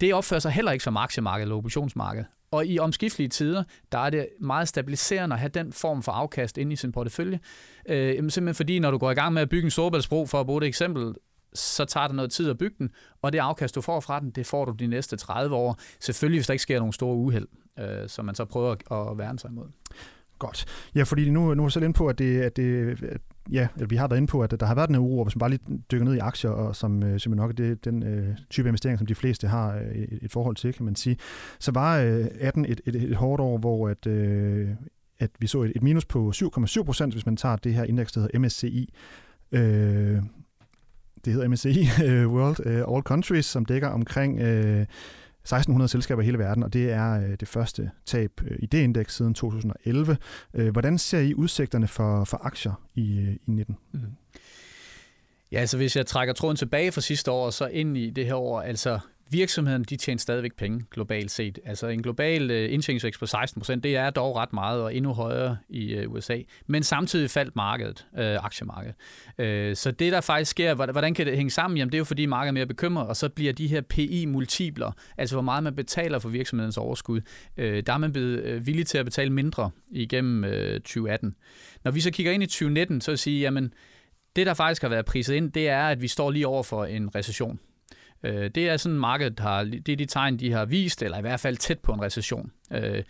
det 0.00 0.14
opfører 0.14 0.40
sig 0.40 0.52
heller 0.52 0.72
ikke 0.72 0.84
som 0.84 0.96
aktiemarked 0.96 1.42
eller 1.42 1.56
obligationsmarked. 1.56 2.24
Og 2.50 2.66
i 2.66 2.78
omskiftelige 2.78 3.28
tider, 3.28 3.64
der 3.92 3.98
er 3.98 4.10
det 4.10 4.28
meget 4.40 4.68
stabiliserende 4.68 5.34
at 5.34 5.40
have 5.40 5.50
den 5.54 5.72
form 5.72 6.02
for 6.02 6.12
afkast 6.12 6.58
inde 6.58 6.72
i 6.72 6.76
sin 6.76 6.92
portefølje. 6.92 7.40
Øh, 7.88 8.14
simpelthen 8.14 8.54
fordi, 8.54 8.78
når 8.78 8.90
du 8.90 8.98
går 8.98 9.10
i 9.10 9.14
gang 9.14 9.34
med 9.34 9.42
at 9.42 9.48
bygge 9.48 9.64
en 9.64 9.70
storbæltsbro, 9.70 10.26
for 10.26 10.40
at 10.40 10.46
bruge 10.46 10.60
det 10.60 10.66
eksempel, 10.66 11.14
så 11.54 11.84
tager 11.84 12.06
det 12.06 12.16
noget 12.16 12.30
tid 12.30 12.50
at 12.50 12.58
bygge 12.58 12.76
den, 12.78 12.90
og 13.22 13.32
det 13.32 13.38
afkast, 13.38 13.74
du 13.74 13.80
får 13.80 14.00
fra 14.00 14.20
den, 14.20 14.30
det 14.30 14.46
får 14.46 14.64
du 14.64 14.72
de 14.72 14.86
næste 14.86 15.16
30 15.16 15.54
år. 15.54 15.78
Selvfølgelig, 16.00 16.38
hvis 16.38 16.46
der 16.46 16.52
ikke 16.52 16.62
sker 16.62 16.78
nogen 16.78 16.92
store 16.92 17.16
uheld, 17.16 17.48
øh, 17.78 18.08
som 18.08 18.24
man 18.24 18.34
så 18.34 18.44
prøver 18.44 18.72
at 18.72 19.10
at 19.10 19.18
værne 19.18 19.38
sig 19.38 19.50
imod. 19.50 19.66
Godt. 20.38 20.64
Ja, 20.94 21.02
fordi 21.02 21.30
nu, 21.30 21.54
nu 21.54 21.62
er 21.62 21.66
jeg 21.66 21.72
selv 21.72 21.84
inde 21.84 21.94
på, 21.94 22.06
at, 22.06 22.18
det, 22.18 22.40
at, 22.40 22.56
det, 22.56 23.02
at 23.02 23.20
ja, 23.50 23.68
vi 23.88 23.96
har 23.96 24.08
været 24.08 24.18
inde 24.18 24.30
på, 24.30 24.40
at 24.40 24.60
der 24.60 24.66
har 24.66 24.74
været 24.74 24.90
en 24.90 24.96
uro, 24.96 25.24
hvis 25.24 25.36
man 25.36 25.38
bare 25.38 25.50
lige 25.50 25.82
dykker 25.90 26.04
ned 26.04 26.14
i 26.14 26.18
aktier, 26.18 26.50
og 26.50 26.76
som 26.76 27.02
øh, 27.02 27.20
simpelthen 27.20 27.36
nok 27.36 27.50
er 27.50 27.54
det, 27.54 27.84
den 27.84 28.02
øh, 28.02 28.36
type 28.50 28.68
investering, 28.68 28.98
som 28.98 29.06
de 29.06 29.14
fleste 29.14 29.48
har 29.48 29.74
øh, 29.74 29.82
et, 29.82 30.18
et 30.22 30.32
forhold 30.32 30.56
til, 30.56 30.72
kan 30.72 30.84
man 30.84 30.96
sige. 30.96 31.16
Så 31.58 31.72
var 31.72 31.98
øh, 31.98 32.26
18 32.40 32.64
et, 32.64 32.80
et, 32.86 32.96
et 32.96 33.16
hårdt 33.16 33.40
år, 33.40 33.58
hvor 33.58 33.88
at, 33.88 34.06
øh, 34.06 34.68
at 35.18 35.30
vi 35.38 35.46
så 35.46 35.62
et, 35.62 35.72
et 35.76 35.82
minus 35.82 36.04
på 36.04 36.32
7,7 36.34 36.82
procent, 36.82 37.14
hvis 37.14 37.26
man 37.26 37.36
tager 37.36 37.56
det 37.56 37.74
her 37.74 37.84
indeks, 37.84 38.12
der 38.12 38.20
hedder 38.20 38.38
MSCI. 38.38 38.94
Øh, 39.52 40.22
det 41.24 41.32
hedder 41.32 41.48
MSCI 41.48 41.88
øh, 42.04 42.28
World 42.28 42.66
øh, 42.66 42.94
All 42.94 43.02
Countries, 43.02 43.46
som 43.46 43.64
dækker 43.64 43.88
omkring 43.88 44.40
øh, 44.40 44.86
1600 45.42 45.88
selskaber 45.88 46.22
i 46.22 46.24
hele 46.24 46.38
verden, 46.38 46.62
og 46.62 46.72
det 46.72 46.92
er 46.92 47.36
det 47.36 47.48
første 47.48 47.90
tab 48.06 48.30
i 48.58 48.66
det 48.66 48.78
indeks 48.78 49.16
siden 49.16 49.34
2011. 49.34 50.16
Hvordan 50.72 50.98
ser 50.98 51.18
I 51.18 51.34
udsigterne 51.34 51.88
for, 51.88 52.24
for 52.24 52.40
aktier 52.42 52.72
i, 52.94 53.38
i 53.46 53.50
19? 53.50 53.76
Mm. 53.92 53.98
Mm-hmm. 53.98 54.16
Ja, 55.52 55.60
altså 55.60 55.76
hvis 55.76 55.96
jeg 55.96 56.06
trækker 56.06 56.34
tråden 56.34 56.56
tilbage 56.56 56.92
fra 56.92 57.00
sidste 57.00 57.30
år, 57.30 57.50
så 57.50 57.66
ind 57.66 57.96
i 57.96 58.10
det 58.10 58.26
her 58.26 58.34
år, 58.34 58.60
altså 58.60 58.98
virksomheden 59.30 59.82
de 59.82 59.96
tjener 59.96 60.18
stadigvæk 60.18 60.56
penge 60.56 60.84
globalt 60.90 61.30
set. 61.30 61.58
Altså 61.64 61.88
en 61.88 62.02
global 62.02 62.50
uh, 62.50 62.72
indtjeningsvækst 62.72 63.20
på 63.20 63.26
16%, 63.26 63.74
det 63.74 63.96
er 63.96 64.10
dog 64.10 64.36
ret 64.36 64.52
meget 64.52 64.82
og 64.82 64.94
endnu 64.94 65.12
højere 65.12 65.56
i 65.68 65.94
øh, 65.94 66.12
USA. 66.12 66.38
Men 66.66 66.82
samtidig 66.82 67.30
faldt 67.30 67.56
markedet, 67.56 68.06
øh, 68.18 68.44
aktiemarkedet. 68.44 68.94
Øh, 69.38 69.76
så 69.76 69.90
det 69.90 70.12
der 70.12 70.20
faktisk 70.20 70.50
sker, 70.50 70.74
hvordan 70.74 71.14
kan 71.14 71.26
det 71.26 71.36
hænge 71.36 71.50
sammen? 71.50 71.78
Jamen 71.78 71.92
det 71.92 71.96
er 71.96 72.00
jo 72.00 72.04
fordi 72.04 72.26
markedet 72.26 72.48
er 72.48 72.52
mere 72.52 72.66
bekymret, 72.66 73.08
og 73.08 73.16
så 73.16 73.28
bliver 73.28 73.52
de 73.52 73.66
her 73.66 73.80
PI-multipler, 73.80 74.92
altså 75.18 75.34
hvor 75.34 75.42
meget 75.42 75.62
man 75.62 75.74
betaler 75.74 76.18
for 76.18 76.28
virksomhedens 76.28 76.76
overskud, 76.76 77.20
øh, 77.56 77.82
der 77.86 77.92
er 77.92 77.98
man 77.98 78.12
blevet 78.12 78.42
øh, 78.42 78.66
villig 78.66 78.86
til 78.86 78.98
at 78.98 79.04
betale 79.04 79.30
mindre 79.30 79.70
igennem 79.90 80.44
øh, 80.44 80.80
2018. 80.80 81.34
Når 81.84 81.90
vi 81.90 82.00
så 82.00 82.10
kigger 82.10 82.32
ind 82.32 82.42
i 82.42 82.46
2019, 82.46 83.00
så 83.00 83.10
vil 83.10 83.12
jeg 83.12 83.18
sige, 83.18 83.40
jamen 83.40 83.74
det 84.36 84.46
der 84.46 84.54
faktisk 84.54 84.82
har 84.82 84.88
været 84.88 85.04
priset 85.04 85.34
ind, 85.34 85.52
det 85.52 85.68
er, 85.68 85.82
at 85.82 86.02
vi 86.02 86.08
står 86.08 86.30
lige 86.30 86.46
over 86.46 86.62
for 86.62 86.84
en 86.84 87.14
recession. 87.14 87.58
Øh, 88.24 88.50
det 88.54 88.68
er 88.68 88.76
sådan, 88.76 88.98
markedet 88.98 89.40
har, 89.40 89.64
det 89.64 89.88
er 89.88 89.96
de 89.96 90.06
tegn, 90.06 90.36
de 90.36 90.52
har 90.52 90.64
vist, 90.64 91.02
eller 91.02 91.18
i 91.18 91.20
hvert 91.20 91.40
fald 91.40 91.56
tæt 91.56 91.78
på 91.78 91.92
en 91.92 92.02
recession. 92.02 92.50
Øh, 92.72 93.02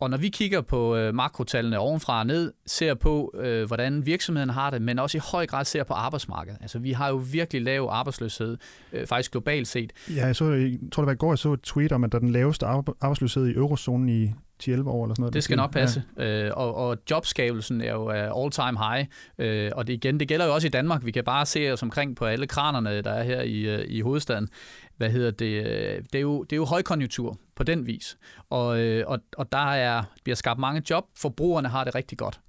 og 0.00 0.10
når 0.10 0.16
vi 0.16 0.28
kigger 0.28 0.60
på 0.60 0.96
øh, 0.96 1.14
makrotallene 1.14 1.78
ovenfra 1.78 2.18
og 2.18 2.26
ned, 2.26 2.52
ser 2.66 2.94
på, 2.94 3.34
øh, 3.38 3.66
hvordan 3.66 4.06
virksomheden 4.06 4.50
har 4.50 4.70
det, 4.70 4.82
men 4.82 4.98
også 4.98 5.18
i 5.18 5.20
høj 5.32 5.46
grad 5.46 5.64
ser 5.64 5.84
på 5.84 5.94
arbejdsmarkedet. 5.94 6.58
Altså, 6.60 6.78
vi 6.78 6.92
har 6.92 7.08
jo 7.08 7.16
virkelig 7.32 7.62
lav 7.62 7.88
arbejdsløshed, 7.90 8.56
øh, 8.92 9.06
faktisk 9.06 9.32
globalt 9.32 9.68
set. 9.68 9.92
Ja, 10.16 10.26
jeg, 10.26 10.36
så, 10.36 10.44
jeg 10.44 10.78
tror, 10.92 11.02
det 11.02 11.06
var 11.06 11.12
i 11.12 11.16
går, 11.16 11.32
jeg 11.32 11.38
så 11.38 11.52
et 11.52 11.62
tweet 11.62 11.92
om, 11.92 12.04
at 12.04 12.12
der 12.12 12.18
er 12.18 12.20
den 12.20 12.32
laveste 12.32 12.66
arbejdsløshed 12.66 13.46
i 13.46 13.54
eurozonen 13.54 14.08
i 14.08 14.32
10-11 14.62 14.68
år 14.88 15.04
eller 15.04 15.14
sådan 15.14 15.14
noget. 15.18 15.34
Det 15.34 15.44
skal 15.44 15.56
nok 15.56 15.72
passe. 15.72 16.02
Ja. 16.18 16.46
Øh, 16.46 16.52
og, 16.56 16.74
og 16.74 16.98
jobskabelsen 17.10 17.80
er 17.80 17.92
jo 17.92 18.08
all-time 18.10 18.78
high. 18.78 19.06
Øh, 19.38 19.70
og 19.74 19.86
det, 19.86 19.92
igen, 19.92 20.20
det 20.20 20.28
gælder 20.28 20.46
jo 20.46 20.54
også 20.54 20.66
i 20.66 20.70
Danmark. 20.70 21.04
Vi 21.04 21.10
kan 21.10 21.24
bare 21.24 21.46
se 21.46 21.72
os 21.72 21.82
omkring 21.82 22.16
på 22.16 22.24
alle 22.24 22.46
kranerne, 22.46 23.02
der 23.02 23.10
er 23.10 23.22
her 23.22 23.42
i, 23.42 23.60
øh, 23.60 23.84
i 23.88 24.00
hovedstaden. 24.00 24.48
Hvad 24.96 25.10
hedder 25.10 25.30
det? 25.30 25.66
Øh, 25.66 26.02
det 26.12 26.14
er 26.14 26.20
jo, 26.20 26.42
det 26.42 26.52
er 26.52 26.56
jo 26.56 26.64
højkonjunktur 26.64 27.38
på 27.56 27.62
den 27.62 27.86
vis. 27.86 28.16
Og, 28.50 28.80
øh, 28.80 29.04
og, 29.06 29.18
og 29.36 29.52
der 29.52 29.72
er, 29.72 30.02
bliver 30.24 30.36
skabt 30.36 30.60
mange 30.60 30.82
job. 30.90 31.04
Forbrugerne 31.16 31.68
har 31.68 31.84
det 31.84 31.94
rigtig 31.94 32.18
godt 32.18 32.40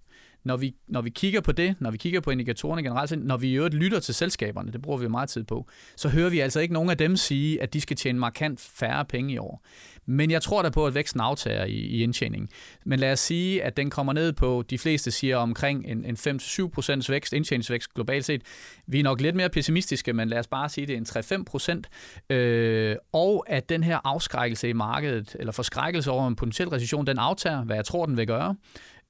når 0.44 0.58
vi, 0.58 0.76
når 0.88 1.02
vi 1.02 1.10
kigger 1.10 1.42
på 1.42 1.52
det, 1.52 1.76
når 1.80 1.92
vi 1.92 1.98
kigger 1.98 2.20
på 2.20 2.32
indikatorerne 2.32 2.84
generelt, 2.84 3.26
når 3.26 3.38
vi 3.38 3.50
i 3.50 3.54
øvrigt 3.54 3.76
lytter 3.76 4.00
til 4.00 4.14
selskaberne, 4.14 4.72
det 4.72 4.82
bruger 4.82 4.98
vi 4.98 5.08
meget 5.08 5.30
tid 5.30 5.44
på, 5.44 5.68
så 5.96 6.10
hører 6.10 6.30
vi 6.30 6.40
altså 6.40 6.60
ikke 6.60 6.74
nogen 6.74 6.90
af 6.90 6.98
dem 6.98 7.16
sige, 7.16 7.62
at 7.62 7.74
de 7.74 7.82
skal 7.82 7.98
tjene 7.98 8.20
markant 8.20 8.60
færre 8.60 9.06
penge 9.06 9.34
i 9.34 9.38
år. 9.38 9.66
Men 10.06 10.32
jeg 10.32 10.42
tror 10.42 10.62
da 10.62 10.70
på, 10.70 10.86
at 10.86 10.96
væksten 10.96 11.22
aftager 11.22 11.66
i, 11.66 11.72
i 11.72 12.04
indtjeningen. 12.04 12.50
Men 12.86 13.00
lad 13.00 13.12
os 13.12 13.20
sige, 13.20 13.64
at 13.64 13.78
den 13.78 13.90
kommer 13.90 14.14
ned 14.14 14.34
på, 14.34 14.64
de 14.70 14.78
fleste 14.78 15.12
siger 15.12 15.38
omkring 15.38 15.86
en, 15.86 16.06
en 16.06 16.16
5-7% 16.16 17.06
vækst, 17.10 17.34
indtjeningsvækst 17.34 17.94
globalt 17.94 18.26
set. 18.26 18.42
Vi 18.88 19.00
er 19.00 19.04
nok 19.04 19.22
lidt 19.22 19.36
mere 19.36 19.50
pessimistiske, 19.50 20.14
men 20.14 20.30
lad 20.30 20.40
os 20.40 20.48
bare 20.48 20.70
sige, 20.70 20.84
at 20.84 20.88
det 20.88 21.16
er 21.16 21.40
en 21.40 21.82
3-5%. 22.30 22.36
Øh, 22.36 22.96
og 23.14 23.46
at 23.48 23.70
den 23.70 23.84
her 23.84 24.00
afskrækkelse 24.04 24.70
i 24.70 24.74
markedet, 24.74 25.36
eller 25.40 25.52
forskrækkelse 25.52 26.12
over 26.12 26.28
en 26.28 26.36
potentiel 26.36 26.70
recession, 26.70 27.08
den 27.08 27.18
aftager, 27.18 27.64
hvad 27.64 27.76
jeg 27.76 27.86
tror, 27.86 28.06
den 28.06 28.18
vil 28.18 28.28
gøre. 28.28 28.56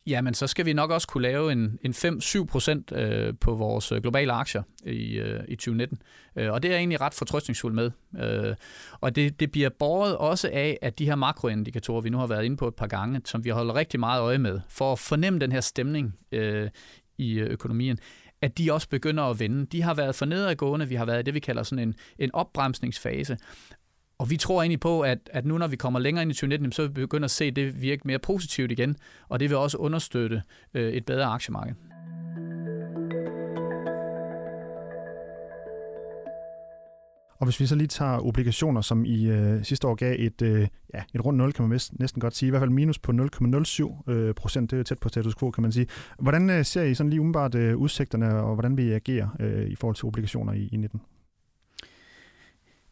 Jamen, 0.07 0.33
så 0.33 0.47
skal 0.47 0.65
vi 0.65 0.73
nok 0.73 0.91
også 0.91 1.07
kunne 1.07 1.21
lave 1.21 1.51
en, 1.51 1.79
en 1.81 1.91
5-7 1.91 2.45
procent 2.45 2.91
øh, 2.91 3.33
på 3.41 3.55
vores 3.55 3.91
øh, 3.91 4.01
globale 4.01 4.33
aktier 4.33 4.63
i, 4.85 5.19
øh, 5.19 5.43
i 5.47 5.55
2019. 5.55 5.97
Øh, 6.35 6.51
og 6.51 6.63
det 6.63 6.69
er 6.69 6.73
jeg 6.73 6.79
egentlig 6.79 7.01
ret 7.01 7.13
fortrøstningsfuld 7.13 7.73
med. 7.73 7.91
Øh, 8.19 8.55
og 9.01 9.15
det, 9.15 9.39
det 9.39 9.51
bliver 9.51 9.69
båret 9.79 10.17
også 10.17 10.49
af, 10.53 10.77
at 10.81 10.99
de 10.99 11.05
her 11.05 11.15
makroindikatorer, 11.15 12.01
vi 12.01 12.09
nu 12.09 12.17
har 12.17 12.27
været 12.27 12.45
inde 12.45 12.57
på 12.57 12.67
et 12.67 12.75
par 12.75 12.87
gange, 12.87 13.21
som 13.25 13.45
vi 13.45 13.49
holder 13.49 13.75
rigtig 13.75 13.99
meget 13.99 14.21
øje 14.21 14.37
med, 14.37 14.59
for 14.69 14.91
at 14.91 14.99
fornemme 14.99 15.39
den 15.39 15.51
her 15.51 15.61
stemning 15.61 16.15
øh, 16.31 16.69
i 17.17 17.39
øh, 17.39 17.49
økonomien, 17.49 17.99
at 18.41 18.57
de 18.57 18.73
også 18.73 18.89
begynder 18.89 19.23
at 19.23 19.39
vende. 19.39 19.65
De 19.65 19.81
har 19.81 19.93
været 19.93 20.15
for 20.15 20.25
nedadgående, 20.25 20.87
vi 20.87 20.95
har 20.95 21.05
været 21.05 21.19
i 21.19 21.23
det, 21.23 21.33
vi 21.33 21.39
kalder 21.39 21.63
sådan 21.63 21.87
en, 21.87 21.95
en 22.19 22.29
opbremsningsfase. 22.33 23.37
Og 24.23 24.29
vi 24.29 24.37
tror 24.37 24.61
egentlig 24.61 24.79
på, 24.79 25.01
at, 25.01 25.19
at 25.31 25.45
nu 25.45 25.57
når 25.57 25.67
vi 25.67 25.75
kommer 25.75 25.99
længere 25.99 26.21
ind 26.21 26.31
i 26.31 26.33
2019, 26.33 26.71
så 26.71 26.81
vil 26.81 26.95
vi 26.95 27.01
begynde 27.01 27.25
at 27.25 27.31
se 27.31 27.51
det 27.51 27.81
virke 27.81 28.01
mere 28.05 28.19
positivt 28.19 28.71
igen, 28.71 28.95
og 29.29 29.39
det 29.39 29.49
vil 29.49 29.57
også 29.57 29.77
understøtte 29.77 30.41
øh, 30.73 30.93
et 30.93 31.05
bedre 31.05 31.25
aktiemarked. 31.25 31.73
Og 37.39 37.45
hvis 37.45 37.59
vi 37.59 37.65
så 37.65 37.75
lige 37.75 37.87
tager 37.87 38.25
obligationer, 38.25 38.81
som 38.81 39.05
i 39.05 39.25
øh, 39.25 39.63
sidste 39.63 39.87
år 39.87 39.95
gav 39.95 40.15
et, 40.19 40.41
øh, 40.41 40.67
ja, 40.93 41.03
et 41.13 41.25
rundt 41.25 41.37
0, 41.37 41.53
kan 41.53 41.67
man 41.67 41.79
næsten 41.99 42.19
godt 42.19 42.35
sige, 42.35 42.47
i 42.47 42.49
hvert 42.49 42.61
fald 42.61 42.69
minus 42.69 42.99
på 42.99 43.11
0,07 43.11 44.11
øh, 44.11 44.33
procent, 44.35 44.71
det 44.71 44.75
er 44.75 44.79
jo 44.79 44.83
tæt 44.83 44.99
på 44.99 45.09
status 45.09 45.35
quo, 45.35 45.51
kan 45.51 45.61
man 45.61 45.71
sige. 45.71 45.87
Hvordan 46.19 46.49
øh, 46.49 46.65
ser 46.65 46.83
I 46.83 46.93
sådan 46.93 47.09
lige 47.09 47.19
umiddelbart 47.19 47.55
øh, 47.55 47.77
udsigterne, 47.77 48.35
og 48.35 48.53
hvordan 48.53 48.77
vil 48.77 48.85
I 48.85 48.91
agere 48.91 49.29
øh, 49.39 49.67
i 49.69 49.75
forhold 49.75 49.95
til 49.95 50.05
obligationer 50.05 50.53
i, 50.53 50.69
i 50.71 50.77
19? 50.77 51.01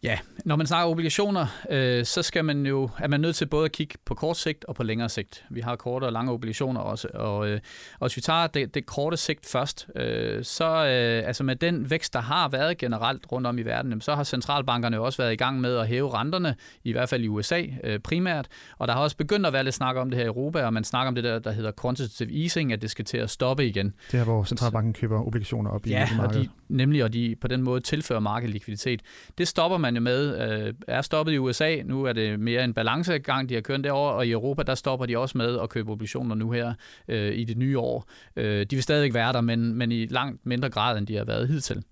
Ja, 0.03 0.19
når 0.45 0.55
man 0.55 0.67
snakker 0.67 0.91
obligationer, 0.91 1.47
øh, 1.69 2.05
så 2.05 2.21
skal 2.21 2.45
man 2.45 2.65
jo, 2.65 2.89
er 2.99 3.07
man 3.07 3.21
nødt 3.21 3.35
til 3.35 3.45
både 3.45 3.65
at 3.65 3.71
kigge 3.71 3.97
på 4.05 4.15
kort 4.15 4.37
sigt 4.37 4.65
og 4.65 4.75
på 4.75 4.83
længere 4.83 5.09
sigt. 5.09 5.45
Vi 5.49 5.61
har 5.61 5.75
korte 5.75 6.05
og 6.05 6.11
lange 6.11 6.31
obligationer 6.31 6.81
også, 6.81 7.07
og, 7.13 7.49
øh, 7.49 7.59
og 7.99 8.07
hvis 8.07 8.17
vi 8.17 8.21
tager 8.21 8.47
det, 8.47 8.73
det 8.73 8.85
korte 8.85 9.17
sigt 9.17 9.45
først, 9.45 9.87
øh, 9.95 10.43
så 10.43 10.65
øh, 10.65 11.27
altså 11.27 11.43
med 11.43 11.55
den 11.55 11.89
vækst, 11.89 12.13
der 12.13 12.21
har 12.21 12.49
været 12.49 12.77
generelt 12.77 13.31
rundt 13.31 13.47
om 13.47 13.57
i 13.57 13.61
verden, 13.61 14.01
så 14.01 14.15
har 14.15 14.23
centralbankerne 14.23 14.95
jo 14.95 15.03
også 15.05 15.21
været 15.21 15.33
i 15.33 15.35
gang 15.35 15.61
med 15.61 15.77
at 15.77 15.87
hæve 15.87 16.13
renterne, 16.13 16.55
i 16.83 16.91
hvert 16.91 17.09
fald 17.09 17.23
i 17.23 17.27
USA 17.27 17.63
øh, 17.83 17.99
primært, 17.99 18.47
og 18.77 18.87
der 18.87 18.93
har 18.93 19.01
også 19.01 19.17
begyndt 19.17 19.45
at 19.45 19.53
være 19.53 19.63
lidt 19.63 19.75
snak 19.75 19.95
om 19.95 20.09
det 20.09 20.17
her 20.17 20.25
i 20.25 20.27
Europa, 20.27 20.63
og 20.63 20.73
man 20.73 20.83
snakker 20.83 21.07
om 21.07 21.15
det 21.15 21.23
der, 21.23 21.39
der 21.39 21.51
hedder 21.51 21.71
quantitative 21.81 22.41
easing, 22.41 22.73
at 22.73 22.81
det 22.81 22.91
skal 22.91 23.05
til 23.05 23.17
at 23.17 23.29
stoppe 23.29 23.67
igen. 23.67 23.93
Det 24.11 24.19
er, 24.19 24.23
hvor 24.23 24.43
centralbanken 24.43 24.93
køber 24.93 25.27
obligationer 25.27 25.71
op 25.71 25.87
ja, 25.87 26.09
i 26.13 26.17
markedet. 26.17 26.43
Ja, 26.43 26.47
nemlig, 26.69 27.03
og 27.03 27.13
de 27.13 27.35
på 27.41 27.47
den 27.47 27.61
måde 27.61 27.81
tilfører 27.81 28.19
markedet 28.19 28.53
likviditet. 28.53 29.01
Det 29.37 29.47
stopper 29.47 29.77
man 29.77 29.90
jo 29.95 30.01
med, 30.01 30.51
øh, 30.67 30.73
er 30.87 31.01
stoppet 31.01 31.33
i 31.33 31.37
USA. 31.37 31.75
Nu 31.85 32.03
er 32.03 32.13
det 32.13 32.39
mere 32.39 32.63
en 32.63 32.73
balancegang, 32.73 33.49
de 33.49 33.53
har 33.53 33.61
kørt 33.61 33.83
derovre, 33.83 34.13
og 34.13 34.27
i 34.27 34.31
Europa, 34.31 34.63
der 34.63 34.75
stopper 34.75 35.05
de 35.05 35.17
også 35.17 35.37
med 35.37 35.59
at 35.59 35.69
købe 35.69 35.91
obligationer 35.91 36.35
nu 36.35 36.51
her 36.51 36.73
øh, 37.07 37.35
i 37.35 37.43
det 37.43 37.57
nye 37.57 37.79
år. 37.79 38.09
Øh, 38.35 38.65
de 38.65 38.75
vil 38.75 38.83
stadig 38.83 39.13
være 39.13 39.33
der, 39.33 39.41
men, 39.41 39.75
men 39.75 39.91
i 39.91 40.05
langt 40.05 40.45
mindre 40.45 40.69
grad, 40.69 40.97
end 40.97 41.07
de 41.07 41.15
har 41.15 41.25
været 41.25 41.47
hidtil. 41.47 41.83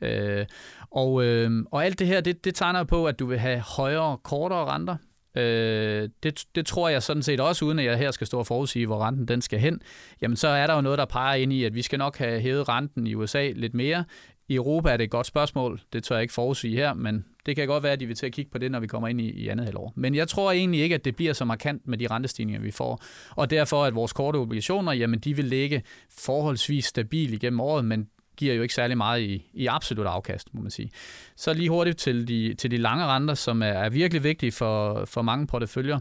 Øh, 0.00 0.46
og, 0.90 1.24
øh, 1.24 1.64
og 1.70 1.84
alt 1.84 1.98
det 1.98 2.06
her, 2.06 2.20
det, 2.20 2.44
det 2.44 2.54
tegner 2.54 2.84
på, 2.84 3.06
at 3.06 3.18
du 3.18 3.26
vil 3.26 3.38
have 3.38 3.60
højere, 3.60 4.18
kortere 4.22 4.64
renter. 4.64 4.96
Øh, 5.36 6.08
det, 6.22 6.44
det 6.54 6.66
tror 6.66 6.88
jeg 6.88 7.02
sådan 7.02 7.22
set 7.22 7.40
også, 7.40 7.64
uden 7.64 7.78
at 7.78 7.84
jeg 7.84 7.98
her 7.98 8.10
skal 8.10 8.26
stå 8.26 8.38
og 8.38 8.46
forudsige, 8.46 8.86
hvor 8.86 9.06
renten 9.06 9.28
den 9.28 9.42
skal 9.42 9.58
hen. 9.58 9.80
Jamen 10.22 10.36
så 10.36 10.48
er 10.48 10.66
der 10.66 10.74
jo 10.74 10.80
noget, 10.80 10.98
der 10.98 11.04
peger 11.04 11.34
ind 11.34 11.52
i, 11.52 11.64
at 11.64 11.74
vi 11.74 11.82
skal 11.82 11.98
nok 11.98 12.18
have 12.18 12.40
hævet 12.40 12.68
renten 12.68 13.06
i 13.06 13.14
USA 13.14 13.50
lidt 13.54 13.74
mere. 13.74 14.04
I 14.48 14.54
Europa 14.54 14.90
er 14.90 14.96
det 14.96 15.04
et 15.04 15.10
godt 15.10 15.26
spørgsmål, 15.26 15.80
det 15.92 16.04
tør 16.04 16.14
jeg 16.14 16.22
ikke 16.22 16.34
forudsige 16.34 16.76
her, 16.76 16.94
men 16.94 17.24
det 17.46 17.56
kan 17.56 17.66
godt 17.66 17.82
være, 17.82 17.92
at 17.92 18.00
de 18.00 18.06
vil 18.06 18.16
til 18.16 18.26
at 18.26 18.32
kigge 18.32 18.50
på 18.50 18.58
det, 18.58 18.70
når 18.70 18.80
vi 18.80 18.86
kommer 18.86 19.08
ind 19.08 19.20
i, 19.20 19.30
i 19.30 19.48
andet 19.48 19.66
halvår. 19.66 19.92
Men 19.96 20.14
jeg 20.14 20.28
tror 20.28 20.52
egentlig 20.52 20.80
ikke, 20.80 20.94
at 20.94 21.04
det 21.04 21.16
bliver 21.16 21.32
så 21.32 21.44
markant 21.44 21.88
med 21.88 21.98
de 21.98 22.06
rentestigninger, 22.06 22.60
vi 22.60 22.70
får. 22.70 23.02
Og 23.30 23.50
derfor, 23.50 23.84
at 23.84 23.94
vores 23.94 24.12
korte 24.12 24.36
obligationer, 24.36 24.92
jamen 24.92 25.20
de 25.20 25.36
vil 25.36 25.44
ligge 25.44 25.82
forholdsvis 26.18 26.84
stabil 26.84 27.32
igennem 27.32 27.60
året, 27.60 27.84
men 27.84 28.08
giver 28.36 28.54
jo 28.54 28.62
ikke 28.62 28.74
særlig 28.74 28.96
meget 28.96 29.22
i, 29.22 29.50
i 29.54 29.66
absolut 29.66 30.06
afkast, 30.06 30.54
må 30.54 30.60
man 30.60 30.70
sige. 30.70 30.90
Så 31.36 31.54
lige 31.54 31.68
hurtigt 31.68 31.98
til 31.98 32.28
de, 32.28 32.54
til 32.54 32.70
de 32.70 32.76
lange 32.76 33.04
renter, 33.04 33.34
som 33.34 33.62
er, 33.62 33.66
er 33.66 33.90
virkelig 33.90 34.24
vigtige 34.24 34.52
for, 34.52 35.04
for 35.04 35.22
mange 35.22 35.46
porteføljer. 35.46 36.00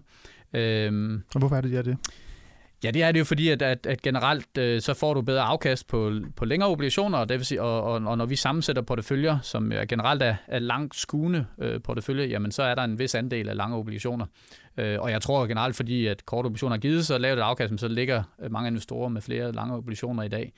Øhm, 0.54 1.22
og 1.34 1.40
hvorfor 1.40 1.56
er 1.56 1.62
det, 1.62 1.72
de 1.72 1.78
er 1.78 1.82
det? 1.82 1.98
Ja, 2.84 2.92
det 2.92 3.04
er 3.04 3.12
det 3.12 3.20
jo 3.20 3.26
fordi, 3.26 3.50
at, 3.50 3.62
at, 3.62 3.86
at 3.86 4.02
generelt 4.02 4.58
øh, 4.58 4.82
så 4.82 4.94
får 4.94 5.14
du 5.14 5.22
bedre 5.22 5.42
afkast 5.42 5.88
på, 5.88 6.12
på 6.36 6.46
længere 6.46 6.70
obligationer, 6.70 7.18
og, 7.18 7.30
det 7.30 7.38
vil 7.38 7.46
sige, 7.46 7.62
og, 7.62 7.84
og, 7.84 7.94
og 7.94 8.18
når 8.18 8.26
vi 8.26 8.36
sammensætter 8.36 8.82
porteføljer, 8.82 9.40
som 9.42 9.72
er 9.72 9.86
generelt 9.86 10.24
er, 10.24 10.36
er 10.48 10.60
langt 10.60 10.96
skuende 10.96 11.46
øh, 11.60 11.82
portefølje, 11.82 12.26
jamen 12.26 12.52
så 12.52 12.64
er 12.64 12.76
der 12.76 12.84
en 12.84 13.00
vis 13.00 13.16
andel 13.16 13.50
af 13.50 13.56
lange 13.56 13.78
obligationer. 13.78 14.26
Øh, 14.78 15.00
og 15.00 15.12
jeg 15.12 15.22
tror 15.22 15.48
generelt, 15.48 15.76
fordi 15.76 16.08
at 16.08 16.26
korte 16.26 16.46
obligationer 16.46 16.76
har 16.76 16.82
givet 16.82 17.06
så 17.06 17.18
lavt 17.18 17.40
et 17.40 17.44
afkast, 17.44 17.80
så 17.80 17.88
ligger 17.88 18.24
øh, 18.42 18.52
mange 18.52 18.68
investorer 18.68 19.10
med 19.10 19.22
flere 19.22 19.52
lange 19.52 19.76
obligationer 19.76 20.24
i 20.24 20.30
dag. 20.30 20.54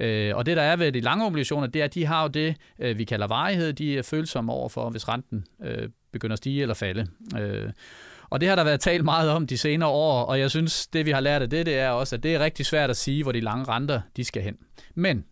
Øh, 0.00 0.36
og 0.36 0.46
det 0.46 0.56
der 0.56 0.62
er 0.62 0.76
ved 0.76 0.92
de 0.92 1.00
lange 1.00 1.26
obligationer, 1.26 1.66
det 1.66 1.80
er, 1.80 1.84
at 1.84 1.94
de 1.94 2.06
har 2.06 2.22
jo 2.22 2.28
det, 2.28 2.56
øh, 2.78 2.98
vi 2.98 3.04
kalder 3.04 3.26
varighed. 3.26 3.72
De 3.72 3.98
er 3.98 4.02
følsomme 4.02 4.52
over 4.52 4.68
for, 4.68 4.90
hvis 4.90 5.08
renten 5.08 5.44
øh, 5.62 5.88
begynder 6.12 6.32
at 6.32 6.38
stige 6.38 6.62
eller 6.62 6.74
falde. 6.74 7.06
Øh, 7.40 7.70
og 8.34 8.40
det 8.40 8.48
har 8.48 8.56
der 8.56 8.64
været 8.64 8.80
talt 8.80 9.04
meget 9.04 9.30
om 9.30 9.46
de 9.46 9.58
senere 9.58 9.88
år, 9.88 10.22
og 10.24 10.38
jeg 10.38 10.50
synes, 10.50 10.86
det 10.86 11.06
vi 11.06 11.10
har 11.10 11.20
lært 11.20 11.42
af 11.42 11.50
det, 11.50 11.66
det 11.66 11.78
er 11.78 11.88
også, 11.88 12.16
at 12.16 12.22
det 12.22 12.34
er 12.34 12.40
rigtig 12.40 12.66
svært 12.66 12.90
at 12.90 12.96
sige, 12.96 13.22
hvor 13.22 13.32
de 13.32 13.40
lange 13.40 13.64
renter 13.64 14.00
de 14.16 14.24
skal 14.24 14.42
hen. 14.42 14.56
Men 14.94 15.24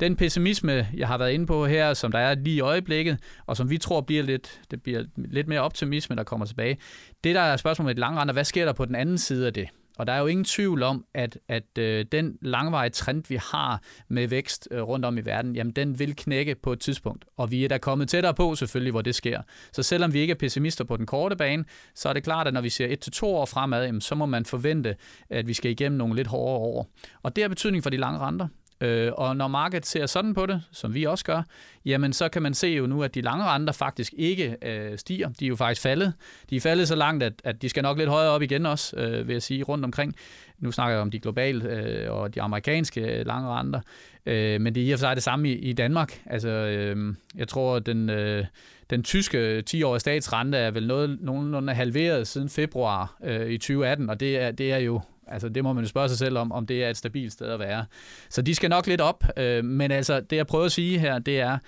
den 0.00 0.16
pessimisme, 0.16 0.88
jeg 0.96 1.08
har 1.08 1.18
været 1.18 1.32
inde 1.32 1.46
på 1.46 1.66
her, 1.66 1.94
som 1.94 2.12
der 2.12 2.18
er 2.18 2.34
lige 2.34 2.56
i 2.56 2.60
øjeblikket, 2.60 3.18
og 3.46 3.56
som 3.56 3.70
vi 3.70 3.78
tror 3.78 4.00
bliver 4.00 4.22
lidt, 4.22 4.60
det 4.70 4.82
bliver 4.82 5.04
lidt 5.16 5.48
mere 5.48 5.60
optimisme, 5.60 6.16
der 6.16 6.24
kommer 6.24 6.46
tilbage, 6.46 6.78
det 7.24 7.34
der 7.34 7.40
er 7.40 7.56
spørgsmålet 7.56 7.86
med 7.86 7.94
de 7.94 8.00
lange 8.00 8.20
renter, 8.20 8.32
hvad 8.32 8.44
sker 8.44 8.64
der 8.64 8.72
på 8.72 8.84
den 8.84 8.94
anden 8.94 9.18
side 9.18 9.46
af 9.46 9.52
det? 9.52 9.68
Og 9.96 10.06
der 10.06 10.12
er 10.12 10.18
jo 10.18 10.26
ingen 10.26 10.44
tvivl 10.44 10.82
om, 10.82 11.04
at, 11.14 11.38
at 11.48 11.78
øh, 11.78 12.04
den 12.12 12.38
langvarige 12.42 12.90
trend, 12.90 13.24
vi 13.28 13.38
har 13.52 13.82
med 14.08 14.28
vækst 14.28 14.68
øh, 14.70 14.82
rundt 14.82 15.04
om 15.04 15.18
i 15.18 15.20
verden, 15.20 15.56
jamen 15.56 15.72
den 15.72 15.98
vil 15.98 16.16
knække 16.16 16.54
på 16.54 16.72
et 16.72 16.80
tidspunkt. 16.80 17.24
Og 17.36 17.50
vi 17.50 17.64
er 17.64 17.68
da 17.68 17.78
kommet 17.78 18.08
tættere 18.08 18.34
på 18.34 18.54
selvfølgelig, 18.54 18.90
hvor 18.90 19.02
det 19.02 19.14
sker. 19.14 19.42
Så 19.72 19.82
selvom 19.82 20.12
vi 20.12 20.18
ikke 20.18 20.30
er 20.30 20.38
pessimister 20.38 20.84
på 20.84 20.96
den 20.96 21.06
korte 21.06 21.36
bane, 21.36 21.64
så 21.94 22.08
er 22.08 22.12
det 22.12 22.24
klart, 22.24 22.46
at 22.46 22.54
når 22.54 22.60
vi 22.60 22.68
ser 22.68 22.86
et 22.86 23.00
til 23.00 23.12
to 23.12 23.34
år 23.34 23.46
fremad, 23.46 23.84
jamen, 23.84 24.00
så 24.00 24.14
må 24.14 24.26
man 24.26 24.44
forvente, 24.44 24.96
at 25.30 25.46
vi 25.46 25.54
skal 25.54 25.70
igennem 25.70 25.98
nogle 25.98 26.16
lidt 26.16 26.26
hårdere 26.26 26.58
år. 26.58 26.90
Og 27.22 27.36
det 27.36 27.44
har 27.44 27.48
betydning 27.48 27.82
for 27.82 27.90
de 27.90 27.96
lange 27.96 28.18
renter. 28.18 28.48
Øh, 28.80 29.12
og 29.12 29.36
når 29.36 29.48
markedet 29.48 29.86
ser 29.86 30.06
sådan 30.06 30.34
på 30.34 30.46
det, 30.46 30.62
som 30.72 30.94
vi 30.94 31.04
også 31.04 31.24
gør, 31.24 31.42
jamen 31.84 32.12
så 32.12 32.28
kan 32.28 32.42
man 32.42 32.54
se 32.54 32.68
jo 32.68 32.86
nu, 32.86 33.02
at 33.02 33.14
de 33.14 33.20
lange 33.20 33.44
renter 33.44 33.72
faktisk 33.72 34.14
ikke 34.16 34.56
øh, 34.62 34.98
stiger. 34.98 35.28
De 35.28 35.44
er 35.44 35.48
jo 35.48 35.56
faktisk 35.56 35.82
faldet. 35.82 36.12
De 36.50 36.56
er 36.56 36.60
faldet 36.60 36.88
så 36.88 36.94
langt, 36.94 37.22
at, 37.22 37.32
at 37.44 37.62
de 37.62 37.68
skal 37.68 37.82
nok 37.82 37.98
lidt 37.98 38.08
højere 38.08 38.30
op 38.30 38.42
igen 38.42 38.66
også, 38.66 38.96
øh, 38.96 39.28
vil 39.28 39.32
jeg 39.32 39.42
sige, 39.42 39.62
rundt 39.62 39.84
omkring. 39.84 40.14
Nu 40.58 40.72
snakker 40.72 40.94
jeg 40.94 41.02
om 41.02 41.10
de 41.10 41.18
globale 41.18 41.70
øh, 41.70 42.12
og 42.12 42.34
de 42.34 42.42
amerikanske 42.42 43.00
øh, 43.00 43.26
lange 43.26 43.48
renter. 43.48 43.80
Øh, 44.26 44.60
men 44.60 44.74
det 44.74 44.82
er 44.82 44.86
i 44.86 44.90
og 44.90 44.98
for 44.98 45.06
sig 45.06 45.16
det 45.16 45.22
samme 45.22 45.50
i, 45.50 45.58
i 45.58 45.72
Danmark. 45.72 46.22
Altså, 46.26 46.48
øh, 46.48 47.14
jeg 47.34 47.48
tror, 47.48 47.76
at 47.76 47.86
den... 47.86 48.10
Øh, 48.10 48.44
den 48.90 49.02
tyske 49.02 49.64
10-årige 49.70 50.00
statsrente 50.00 50.58
er 50.58 50.70
vel 50.70 50.86
noget, 50.86 51.18
nogenlunde 51.20 51.74
halveret 51.74 52.26
siden 52.28 52.48
februar 52.48 53.16
øh, 53.24 53.50
i 53.50 53.58
2018, 53.58 54.10
og 54.10 54.20
det 54.20 54.38
er, 54.38 54.50
det 54.50 54.72
er 54.72 54.78
jo 54.78 55.00
Altså, 55.26 55.48
det 55.48 55.64
må 55.64 55.72
man 55.72 55.84
jo 55.84 55.88
spørge 55.88 56.08
sig 56.08 56.18
selv 56.18 56.38
om, 56.38 56.52
om 56.52 56.66
det 56.66 56.84
er 56.84 56.90
et 56.90 56.96
stabilt 56.96 57.32
sted 57.32 57.46
at 57.46 57.58
være. 57.58 57.84
Så 58.30 58.42
de 58.42 58.54
skal 58.54 58.70
nok 58.70 58.86
lidt 58.86 59.00
op, 59.00 59.24
øh, 59.36 59.64
men 59.64 59.90
altså, 59.90 60.20
det 60.20 60.36
jeg 60.36 60.46
prøver 60.46 60.64
at 60.64 60.72
sige 60.72 60.98
her, 60.98 61.18
det 61.18 61.40
er, 61.40 61.58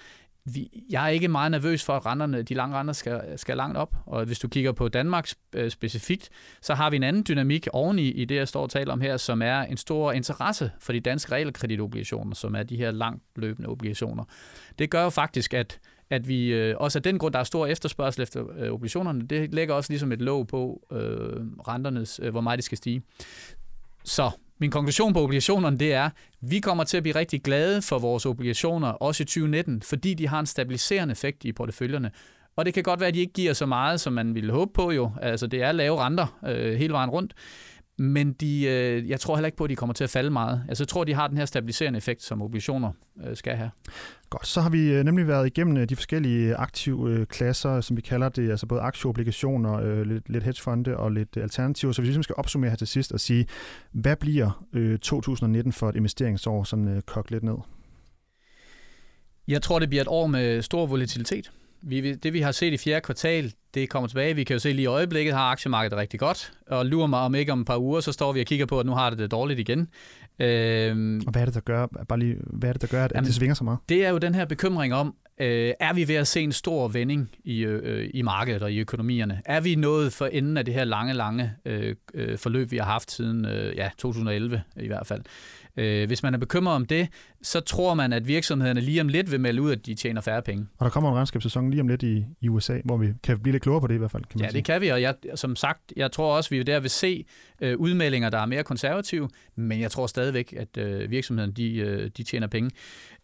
vi, 0.54 0.84
jeg 0.90 1.04
er 1.04 1.08
ikke 1.08 1.28
meget 1.28 1.50
nervøs 1.50 1.84
for, 1.84 1.96
at 1.96 2.06
renderne, 2.06 2.42
de 2.42 2.54
lange 2.54 2.76
renter 2.76 2.92
skal, 2.92 3.22
skal 3.36 3.56
langt 3.56 3.76
op. 3.76 3.94
Og 4.06 4.24
hvis 4.24 4.38
du 4.38 4.48
kigger 4.48 4.72
på 4.72 4.88
Danmark 4.88 5.28
øh, 5.52 5.70
specifikt, 5.70 6.28
så 6.62 6.74
har 6.74 6.90
vi 6.90 6.96
en 6.96 7.02
anden 7.02 7.24
dynamik 7.28 7.66
oveni 7.72 8.10
i 8.10 8.24
det, 8.24 8.34
jeg 8.34 8.48
står 8.48 8.62
og 8.62 8.70
taler 8.70 8.92
om 8.92 9.00
her, 9.00 9.16
som 9.16 9.42
er 9.42 9.60
en 9.60 9.76
stor 9.76 10.12
interesse 10.12 10.70
for 10.80 10.92
de 10.92 11.00
danske 11.00 11.32
realkreditobligationer, 11.32 12.34
som 12.34 12.54
er 12.54 12.62
de 12.62 12.76
her 12.76 12.90
langt 12.90 13.22
løbende 13.36 13.68
obligationer. 13.68 14.24
Det 14.78 14.90
gør 14.90 15.02
jo 15.02 15.10
faktisk, 15.10 15.54
at 15.54 15.78
at 16.10 16.28
vi 16.28 16.52
øh, 16.52 16.74
også 16.78 16.98
af 16.98 17.02
den 17.02 17.18
grund, 17.18 17.32
der 17.32 17.38
er 17.40 17.44
stor 17.44 17.66
efterspørgsel 17.66 18.22
efter 18.22 18.44
øh, 18.58 18.72
obligationerne, 18.72 19.26
det 19.26 19.54
lægger 19.54 19.74
også 19.74 19.92
ligesom 19.92 20.12
et 20.12 20.22
låg 20.22 20.46
på 20.46 20.86
øh, 20.92 20.98
renternes, 21.68 22.20
øh, 22.22 22.30
hvor 22.30 22.40
meget 22.40 22.58
de 22.58 22.62
skal 22.62 22.78
stige. 22.78 23.02
Så 24.04 24.30
min 24.60 24.70
konklusion 24.70 25.12
på 25.12 25.22
obligationerne, 25.22 25.78
det 25.78 25.92
er, 25.92 26.10
vi 26.40 26.60
kommer 26.60 26.84
til 26.84 26.96
at 26.96 27.02
blive 27.02 27.14
rigtig 27.14 27.42
glade 27.42 27.82
for 27.82 27.98
vores 27.98 28.26
obligationer, 28.26 28.88
også 28.88 29.22
i 29.22 29.26
2019, 29.26 29.82
fordi 29.82 30.14
de 30.14 30.28
har 30.28 30.40
en 30.40 30.46
stabiliserende 30.46 31.12
effekt 31.12 31.44
i 31.44 31.52
porteføljerne. 31.52 32.10
Og 32.56 32.66
det 32.66 32.74
kan 32.74 32.82
godt 32.82 33.00
være, 33.00 33.08
at 33.08 33.14
de 33.14 33.20
ikke 33.20 33.32
giver 33.32 33.52
så 33.52 33.66
meget, 33.66 34.00
som 34.00 34.12
man 34.12 34.34
ville 34.34 34.52
håbe 34.52 34.72
på 34.74 34.90
jo. 34.90 35.12
Altså, 35.22 35.46
det 35.46 35.62
er 35.62 35.72
lave 35.72 36.00
renter 36.00 36.38
øh, 36.46 36.74
hele 36.74 36.92
vejen 36.92 37.10
rundt. 37.10 37.34
Men 38.00 38.32
de, 38.32 38.64
øh, 38.64 39.08
jeg 39.08 39.20
tror 39.20 39.36
heller 39.36 39.46
ikke 39.46 39.56
på, 39.56 39.64
at 39.64 39.70
de 39.70 39.76
kommer 39.76 39.92
til 39.92 40.04
at 40.04 40.10
falde 40.10 40.30
meget. 40.30 40.64
Altså, 40.68 40.82
jeg 40.84 40.88
tror, 40.88 41.04
de 41.04 41.14
har 41.14 41.28
den 41.28 41.38
her 41.38 41.44
stabiliserende 41.44 41.96
effekt, 41.96 42.22
som 42.22 42.42
obligationer 42.42 42.92
øh, 43.26 43.36
skal 43.36 43.56
have. 43.56 43.70
Godt, 44.30 44.46
så 44.46 44.60
har 44.60 44.70
vi 44.70 44.92
øh, 44.92 45.04
nemlig 45.04 45.28
været 45.28 45.46
igennem 45.46 45.76
øh, 45.76 45.88
de 45.88 45.96
forskellige 45.96 46.54
aktive 46.54 47.10
øh, 47.10 47.26
klasser, 47.26 47.80
som 47.80 47.96
vi 47.96 48.02
kalder 48.02 48.28
det, 48.28 48.50
altså 48.50 48.66
både 48.66 48.80
aktieobligationer, 48.80 49.80
øh, 49.80 50.02
lidt, 50.02 50.28
lidt 50.28 50.44
hedgefonde 50.44 50.96
og 50.96 51.12
lidt 51.12 51.36
alternativer. 51.36 51.92
Så 51.92 52.02
vi 52.02 52.06
ligesom 52.06 52.22
skal 52.22 52.34
opsummere 52.38 52.70
her 52.70 52.76
til 52.76 52.86
sidst 52.86 53.12
og 53.12 53.20
sige, 53.20 53.46
hvad 53.92 54.16
bliver 54.16 54.64
øh, 54.72 54.98
2019 54.98 55.72
for 55.72 55.88
et 55.88 55.96
investeringsår, 55.96 56.64
sådan 56.64 56.88
øh, 56.88 57.02
kogt 57.02 57.30
lidt 57.30 57.42
ned? 57.42 57.56
Jeg 59.48 59.62
tror, 59.62 59.78
det 59.78 59.88
bliver 59.88 60.02
et 60.02 60.08
år 60.08 60.26
med 60.26 60.62
stor 60.62 60.86
volatilitet. 60.86 61.50
Vi, 61.82 62.14
det 62.14 62.32
vi 62.32 62.40
har 62.40 62.52
set 62.52 62.72
i 62.72 62.76
fjerde 62.76 63.00
kvartal, 63.00 63.52
det 63.74 63.88
kommer 63.88 64.08
tilbage. 64.08 64.34
Vi 64.34 64.44
kan 64.44 64.54
jo 64.54 64.60
se 64.60 64.72
lige 64.72 64.82
i 64.82 64.86
øjeblikket 64.86 65.34
har 65.34 65.50
aktiemarkedet 65.50 65.98
rigtig 65.98 66.20
godt, 66.20 66.52
og 66.66 66.86
lurer 66.86 67.06
mig 67.06 67.20
om 67.20 67.34
ikke 67.34 67.52
om 67.52 67.60
et 67.60 67.66
par 67.66 67.78
uger, 67.78 68.00
så 68.00 68.12
står 68.12 68.32
vi 68.32 68.40
og 68.40 68.46
kigger 68.46 68.66
på, 68.66 68.80
at 68.80 68.86
nu 68.86 68.92
har 68.92 69.10
det 69.10 69.18
det 69.18 69.30
dårligt 69.30 69.60
igen. 69.60 69.88
Øhm, 70.38 71.22
og 71.26 71.32
hvad 71.32 71.42
er 71.42 71.46
det, 71.46 71.54
der 71.54 71.60
gør, 71.60 71.86
bare 72.08 72.18
lige, 72.18 72.36
hvad 72.46 72.68
er 72.68 72.72
det, 72.72 72.82
der 72.82 72.88
gør 72.88 73.04
at, 73.04 73.12
jamen, 73.14 73.26
det 73.26 73.34
svinger 73.34 73.54
så 73.54 73.64
meget? 73.64 73.78
Det 73.88 74.06
er 74.06 74.10
jo 74.10 74.18
den 74.18 74.34
her 74.34 74.44
bekymring 74.44 74.94
om, 74.94 75.14
øh, 75.40 75.72
er 75.80 75.92
vi 75.92 76.08
ved 76.08 76.14
at 76.14 76.26
se 76.26 76.40
en 76.40 76.52
stor 76.52 76.88
vending 76.88 77.30
i, 77.44 77.64
øh, 77.64 78.10
i 78.14 78.22
markedet 78.22 78.62
og 78.62 78.72
i 78.72 78.78
økonomierne? 78.78 79.42
Er 79.44 79.60
vi 79.60 79.74
nået 79.74 80.12
for 80.12 80.26
enden 80.26 80.56
af 80.56 80.64
det 80.64 80.74
her 80.74 80.84
lange, 80.84 81.14
lange 81.14 81.52
øh, 81.64 81.94
øh 82.14 82.38
forløb, 82.38 82.70
vi 82.70 82.76
har 82.76 82.84
haft 82.84 83.10
siden 83.10 83.44
øh, 83.46 83.76
ja, 83.76 83.90
2011 83.98 84.62
i 84.76 84.86
hvert 84.86 85.06
fald? 85.06 85.22
Øh, 85.78 86.06
hvis 86.06 86.22
man 86.22 86.34
er 86.34 86.38
bekymret 86.38 86.74
om 86.74 86.86
det, 86.86 87.08
så 87.42 87.60
tror 87.60 87.94
man, 87.94 88.12
at 88.12 88.26
virksomhederne 88.26 88.80
lige 88.80 89.00
om 89.00 89.08
lidt 89.08 89.30
vil 89.30 89.40
melde 89.40 89.62
ud, 89.62 89.72
at 89.72 89.86
de 89.86 89.94
tjener 89.94 90.20
færre 90.20 90.42
penge. 90.42 90.66
Og 90.78 90.84
der 90.84 90.90
kommer 90.90 91.10
en 91.10 91.16
regnskabssæson 91.16 91.70
lige 91.70 91.80
om 91.80 91.88
lidt 91.88 92.02
i, 92.02 92.24
i 92.40 92.48
USA, 92.48 92.78
hvor 92.84 92.96
vi 92.96 93.12
kan 93.22 93.38
blive 93.38 93.52
lidt 93.52 93.62
klogere 93.62 93.80
på 93.80 93.86
det 93.86 93.94
i 93.94 93.98
hvert 93.98 94.10
fald. 94.10 94.22
Kan 94.22 94.38
man 94.38 94.44
ja, 94.44 94.50
sige. 94.50 94.58
det 94.58 94.64
kan 94.64 94.80
vi, 94.80 94.88
og 94.88 95.02
jeg, 95.02 95.14
som 95.34 95.56
sagt, 95.56 95.92
jeg 95.96 96.12
tror 96.12 96.36
også, 96.36 96.50
vi 96.50 96.62
der 96.62 96.80
vil 96.80 96.90
se 96.90 97.24
øh, 97.60 97.78
udmeldinger, 97.78 98.30
der 98.30 98.38
er 98.38 98.46
mere 98.46 98.64
konservative, 98.64 99.28
men 99.56 99.80
jeg 99.80 99.90
tror 99.90 100.06
stadigvæk, 100.06 100.54
at 100.56 100.76
øh, 100.78 101.10
virksomhederne 101.10 101.52
de, 101.52 101.76
øh, 101.76 102.10
de 102.16 102.22
tjener 102.22 102.46
penge. 102.46 102.70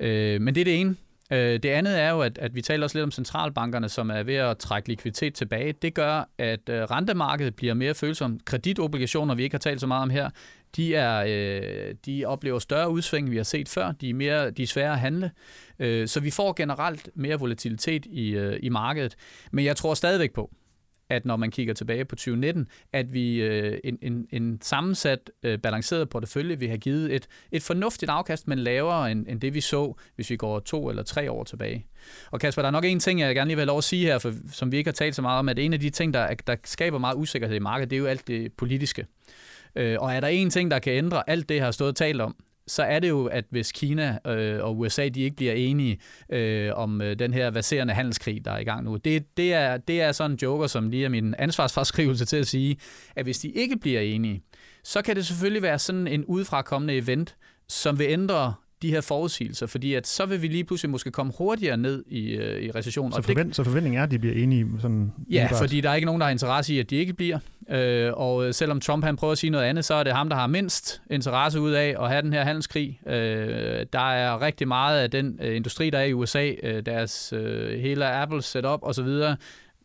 Øh, 0.01 0.41
men 0.41 0.55
det 0.55 0.61
er 0.61 0.65
det 0.65 0.81
ene. 0.81 0.97
Øh, 1.33 1.63
det 1.63 1.67
andet 1.67 2.01
er 2.01 2.11
jo, 2.11 2.21
at, 2.21 2.39
at 2.39 2.55
vi 2.55 2.63
taler 2.63 2.85
også 2.85 2.99
lidt 2.99 3.05
om 3.05 3.11
centralbankerne, 3.11 3.89
som 3.89 4.11
er 4.11 4.23
ved 4.23 4.35
at 4.35 4.59
trække 4.59 4.89
likviditet 4.89 5.35
tilbage. 5.35 5.73
Det 5.73 5.95
gør, 5.95 6.29
at 6.39 6.69
øh, 6.69 6.83
rentemarkedet 6.83 7.57
bliver 7.57 7.75
mere 7.75 7.95
følsomt. 7.95 8.45
Kreditobligationer, 8.45 9.35
vi 9.35 9.43
ikke 9.43 9.55
har 9.55 9.59
talt 9.59 9.81
så 9.81 9.87
meget 9.87 10.03
om 10.03 10.11
her, 10.11 10.31
de, 10.77 10.95
er, 10.95 11.25
øh, 11.29 11.95
de 12.07 12.25
oplever 12.25 12.59
større 12.59 12.91
udsving, 12.91 13.31
vi 13.31 13.37
har 13.37 13.45
set 13.45 13.69
før. 13.69 13.93
De 13.93 14.11
er, 14.11 14.15
mere, 14.15 14.51
de 14.51 14.63
er 14.63 14.67
svære 14.67 14.93
at 14.93 14.99
handle. 14.99 15.31
Øh, 15.79 16.09
så 16.09 16.21
vi 16.21 16.31
får 16.31 16.53
generelt 16.53 17.09
mere 17.15 17.39
volatilitet 17.39 18.07
i, 18.07 18.31
øh, 18.31 18.59
i 18.63 18.69
markedet. 18.69 19.15
Men 19.53 19.65
jeg 19.65 19.77
tror 19.77 19.95
stadigvæk 19.95 20.33
på, 20.33 20.51
at 21.11 21.25
når 21.25 21.37
man 21.37 21.51
kigger 21.51 21.75
tilbage 21.75 22.05
på 22.05 22.17
2019, 22.17 22.67
at 22.93 23.13
vi 23.13 23.43
øh, 23.43 23.79
en, 23.85 23.99
en, 24.03 24.27
en 24.31 24.59
sammensat, 24.63 25.31
øh, 25.43 25.59
balanceret 25.59 26.09
portefølje 26.09 26.59
vi 26.59 26.67
har 26.67 26.77
givet 26.77 27.15
et, 27.15 27.27
et 27.53 27.63
fornuftigt 27.63 28.11
afkast, 28.11 28.49
men 28.49 28.59
lavere 28.59 29.11
end, 29.13 29.27
end 29.29 29.41
det 29.41 29.55
vi 29.55 29.61
så, 29.61 29.95
hvis 30.15 30.31
vi 30.31 30.37
går 30.37 30.61
to 30.61 30.91
eller 30.91 31.03
tre 31.03 31.31
år 31.31 31.45
tilbage. 31.45 31.87
Og 32.31 32.41
Kasper, 32.41 32.63
der 32.63 32.67
er 32.67 32.73
nok 32.73 32.85
en 32.85 33.01
ting, 33.01 33.21
jeg 33.21 33.35
gerne 33.35 33.49
lige 33.49 33.57
vil 33.57 33.61
have 33.61 33.67
lov 33.67 33.79
at 33.79 33.85
sige 33.85 34.07
her, 34.07 34.19
for, 34.19 34.33
som 34.53 34.73
vi 34.73 34.77
ikke 34.77 34.89
har 34.89 34.93
talt 34.93 35.15
så 35.15 35.23
meget 35.23 35.39
om, 35.39 35.49
at 35.49 35.59
en 35.59 35.73
af 35.73 35.81
de 35.81 35.91
ting, 35.91 36.15
der, 36.15 36.35
der 36.47 36.57
skaber 36.65 36.99
meget 36.99 37.17
usikkerhed 37.17 37.57
i 37.57 37.59
markedet, 37.59 37.91
det 37.91 37.97
er 37.97 38.01
jo 38.01 38.07
alt 38.07 38.29
det 38.29 38.53
politiske. 38.53 39.07
Øh, 39.77 39.97
og 40.01 40.15
er 40.15 40.21
der 40.21 40.29
en 40.29 40.51
ting, 40.51 40.71
der 40.71 40.79
kan 40.79 40.93
ændre 40.93 41.31
alt 41.31 41.49
det, 41.49 41.55
jeg 41.55 41.65
har 41.65 41.71
stået 41.71 41.89
og 41.89 41.97
talt 41.97 42.21
om, 42.21 42.37
så 42.67 42.83
er 42.83 42.99
det 42.99 43.09
jo, 43.09 43.27
at 43.27 43.45
hvis 43.51 43.73
Kina 43.73 44.19
øh, 44.27 44.65
og 44.65 44.79
USA 44.79 45.09
de 45.09 45.21
ikke 45.21 45.37
bliver 45.37 45.53
enige 45.53 46.01
øh, 46.29 46.71
om 46.75 47.03
øh, 47.03 47.19
den 47.19 47.35
her 47.35 47.51
baserende 47.51 47.95
handelskrig, 47.95 48.45
der 48.45 48.51
er 48.51 48.59
i 48.59 48.65
gang 48.65 48.85
nu, 48.85 48.97
det, 48.97 49.37
det, 49.37 49.55
er, 49.55 49.77
det 49.77 50.03
er 50.03 50.13
sådan 50.13 50.31
en 50.31 50.39
joker, 50.43 50.67
som 50.67 50.91
lige 50.91 51.05
er 51.05 51.09
min 51.09 51.35
ansvarsfraskrivelse 51.39 52.25
til 52.25 52.37
at 52.37 52.47
sige, 52.47 52.77
at 53.17 53.25
hvis 53.25 53.39
de 53.39 53.49
ikke 53.49 53.77
bliver 53.77 54.01
enige, 54.01 54.43
så 54.85 55.03
kan 55.03 55.17
det 55.17 55.27
selvfølgelig 55.27 55.63
være 55.63 55.79
sådan 55.79 56.07
en 56.07 56.25
udefrakommende 56.25 56.97
event, 56.97 57.37
som 57.69 57.99
vil 57.99 58.07
ændre 58.11 58.55
de 58.85 58.91
her 58.91 59.01
forudsigelser, 59.01 59.67
fordi 59.67 59.95
at 59.95 60.07
så 60.07 60.27
vil 60.27 60.43
vi 60.43 60.49
lige 60.49 60.65
pludselig 60.65 60.91
måske 60.91 61.11
komme 61.11 61.33
hurtigere 61.39 61.77
ned 61.77 62.05
i, 62.09 62.31
øh, 62.31 62.63
i 62.63 62.71
recession. 62.71 63.13
Så, 63.13 63.23
forvent, 63.23 63.47
det, 63.47 63.57
så 63.57 63.65
forventningen 63.65 63.99
er, 63.99 64.03
at 64.03 64.11
de 64.11 64.19
bliver 64.19 64.35
enige? 64.35 64.67
Sådan 64.81 65.13
ja, 65.31 65.43
indbart. 65.43 65.59
fordi 65.59 65.81
der 65.81 65.91
er 65.91 65.95
ikke 65.95 66.07
nogen, 66.07 66.21
der 66.21 66.27
har 66.27 66.33
interesse 66.33 66.75
i, 66.75 66.79
at 66.79 66.91
de 66.91 66.97
ikke 66.97 67.13
bliver. 67.13 67.39
Øh, 67.71 68.13
og 68.15 68.55
selvom 68.55 68.81
Trump 68.81 69.05
han 69.05 69.17
prøver 69.17 69.33
at 69.33 69.39
sige 69.39 69.51
noget 69.51 69.65
andet, 69.65 69.85
så 69.85 69.95
er 69.95 70.03
det 70.03 70.13
ham, 70.13 70.29
der 70.29 70.37
har 70.37 70.47
mindst 70.47 71.03
interesse 71.11 71.61
ud 71.61 71.73
af 71.73 71.97
at 72.01 72.09
have 72.09 72.23
den 72.23 72.33
her 72.33 72.45
handelskrig. 72.45 73.01
Øh, 73.07 73.87
der 73.93 74.13
er 74.13 74.43
rigtig 74.43 74.69
meget 74.69 75.01
af 75.01 75.11
den 75.11 75.39
øh, 75.43 75.57
industri, 75.57 75.91
der 75.91 75.99
er 75.99 76.05
i 76.05 76.13
USA, 76.13 76.51
øh, 76.63 76.87
deres 76.87 77.33
øh, 77.37 77.81
hele 77.81 78.07
Apple 78.07 78.43
setup 78.43 78.81
osv., 78.83 79.09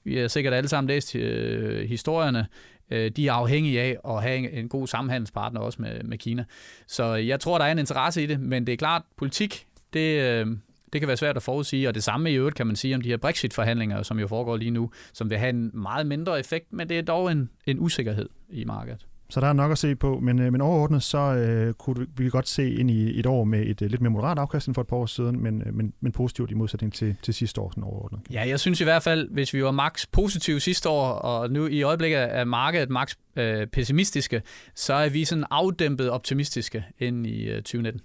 vi 0.03 0.17
har 0.17 0.27
sikkert 0.27 0.53
alle 0.53 0.67
sammen 0.67 0.87
læst 0.87 1.15
øh, 1.15 1.89
historierne 1.89 2.45
øh, 2.91 3.11
de 3.11 3.27
er 3.27 3.33
afhængige 3.33 3.81
af 3.81 3.97
at 4.07 4.21
have 4.21 4.51
en 4.51 4.69
god 4.69 4.87
samhandelspartner 4.87 5.61
også 5.61 5.81
med, 5.81 6.03
med 6.03 6.17
Kina. 6.17 6.45
Så 6.87 7.17
øh, 7.17 7.27
jeg 7.27 7.39
tror, 7.39 7.57
der 7.57 7.65
er 7.65 7.71
en 7.71 7.79
interesse 7.79 8.23
i 8.23 8.25
det, 8.25 8.39
men 8.39 8.67
det 8.67 8.73
er 8.73 8.77
klart, 8.77 9.01
politik, 9.17 9.65
det, 9.93 10.21
øh, 10.21 10.47
det 10.93 11.01
kan 11.01 11.07
være 11.07 11.17
svært 11.17 11.35
at 11.35 11.43
forudsige, 11.43 11.87
og 11.87 11.95
det 11.95 12.03
samme 12.03 12.31
i 12.31 12.35
øvrigt 12.35 12.55
kan 12.55 12.67
man 12.67 12.75
sige 12.75 12.95
om 12.95 13.01
de 13.01 13.09
her 13.09 13.17
Brexit-forhandlinger, 13.17 14.03
som 14.03 14.19
jo 14.19 14.27
foregår 14.27 14.57
lige 14.57 14.71
nu, 14.71 14.91
som 15.13 15.29
vil 15.29 15.37
have 15.37 15.49
en 15.49 15.71
meget 15.73 16.07
mindre 16.07 16.39
effekt, 16.39 16.73
men 16.73 16.89
det 16.89 16.97
er 16.97 17.01
dog 17.01 17.31
en, 17.31 17.49
en 17.65 17.79
usikkerhed 17.79 18.29
i 18.49 18.65
markedet. 18.65 19.05
Så 19.29 19.41
der 19.41 19.47
er 19.47 19.53
nok 19.53 19.71
at 19.71 19.77
se 19.77 19.95
på, 19.95 20.19
men, 20.19 20.39
øh, 20.39 20.51
men 20.51 20.61
overordnet 20.61 21.03
så 21.03 21.17
øh, 21.17 21.73
kunne 21.73 22.07
vi 22.17 22.29
godt 22.29 22.47
se 22.47 22.75
ind 22.75 22.91
i 22.91 23.19
et 23.19 23.25
år 23.25 23.43
med 23.43 23.65
et 23.65 23.81
øh, 23.81 23.89
lidt 23.89 24.01
mere 24.01 24.09
moderat 24.09 24.39
afkast 24.39 24.67
end 24.67 24.75
for 24.75 24.81
et 24.81 24.87
par 24.87 24.95
år 24.95 25.05
siden, 25.05 25.43
men, 25.43 25.63
øh, 25.65 25.73
men, 25.73 25.93
men 26.01 26.11
positivt 26.11 26.51
i 26.51 26.53
modsætning 26.53 26.93
til, 26.93 27.15
til 27.23 27.33
sidste 27.33 27.61
år 27.61 27.69
sådan 27.69 27.83
overordnet. 27.83 28.21
Ja, 28.31 28.47
jeg 28.47 28.59
synes 28.59 28.81
i 28.81 28.83
hvert 28.83 29.03
fald, 29.03 29.29
hvis 29.31 29.53
vi 29.53 29.63
var 29.63 29.71
max 29.71 30.05
positive 30.11 30.59
sidste 30.59 30.89
år, 30.89 31.11
og 31.11 31.51
nu 31.51 31.67
i 31.67 31.81
øjeblikket 31.81 32.19
er 32.19 32.43
markedet 32.43 32.89
max 32.89 33.15
øh, 33.35 33.67
pessimistiske, 33.67 34.41
så 34.75 34.93
er 34.93 35.09
vi 35.09 35.25
sådan 35.25 35.45
afdæmpet 35.51 36.09
optimistiske 36.09 36.85
ind 36.99 37.27
i 37.27 37.43
øh, 37.49 37.55
2019. 37.55 38.01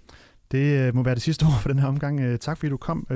Det 0.51 0.95
må 0.95 1.03
være 1.03 1.15
det 1.15 1.23
sidste 1.23 1.43
ord 1.43 1.61
for 1.61 1.69
den 1.69 1.79
her 1.79 1.87
omgang. 1.87 2.39
Tak 2.39 2.57
fordi 2.57 2.69
du 2.69 2.77
kom 2.77 3.07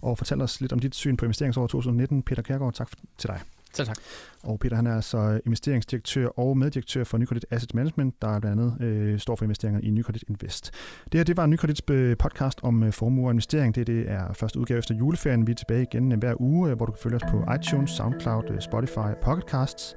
og 0.00 0.18
fortalte 0.18 0.42
os 0.42 0.60
lidt 0.60 0.72
om 0.72 0.78
dit 0.78 0.94
syn 0.94 1.16
på 1.16 1.24
investeringsår 1.24 1.62
2019. 1.62 2.22
Peter 2.22 2.42
Kærgaard, 2.42 2.74
tak 2.74 2.88
til 3.18 3.28
dig. 3.28 3.40
Selv 3.78 3.88
tak. 3.88 3.96
Og 4.42 4.58
Peter 4.58 4.76
han 4.76 4.86
er 4.86 4.96
altså 4.96 5.40
investeringsdirektør 5.46 6.26
og 6.26 6.58
meddirektør 6.58 7.04
for 7.04 7.18
Nykredit 7.18 7.46
Asset 7.50 7.74
Management, 7.74 8.22
der 8.22 8.40
blandt 8.40 8.60
andet 8.60 8.86
øh, 8.86 9.18
står 9.18 9.36
for 9.36 9.44
investeringer 9.44 9.80
i 9.80 9.90
Nykredit 9.90 10.24
Invest. 10.28 10.70
Det 11.12 11.18
her 11.18 11.24
det 11.24 11.36
var 11.36 11.46
Nykredits 11.46 11.82
øh, 11.90 12.16
podcast 12.16 12.60
om 12.62 12.82
øh, 12.82 12.92
formue 12.92 13.26
og 13.26 13.30
investering. 13.30 13.74
Det, 13.74 13.86
det 13.86 14.10
er 14.10 14.32
første 14.32 14.58
udgave 14.58 14.78
efter 14.78 14.94
juleferien. 14.94 15.46
Vi 15.46 15.52
er 15.52 15.56
tilbage 15.56 15.82
igen 15.82 16.12
øh, 16.12 16.18
hver 16.18 16.40
uge, 16.40 16.70
øh, 16.70 16.76
hvor 16.76 16.86
du 16.86 16.92
kan 16.92 17.00
følge 17.02 17.16
os 17.16 17.22
på 17.30 17.44
iTunes, 17.60 17.90
SoundCloud, 17.90 18.60
Spotify 18.60 18.98
og 18.98 19.16
Pocketcasts. 19.22 19.94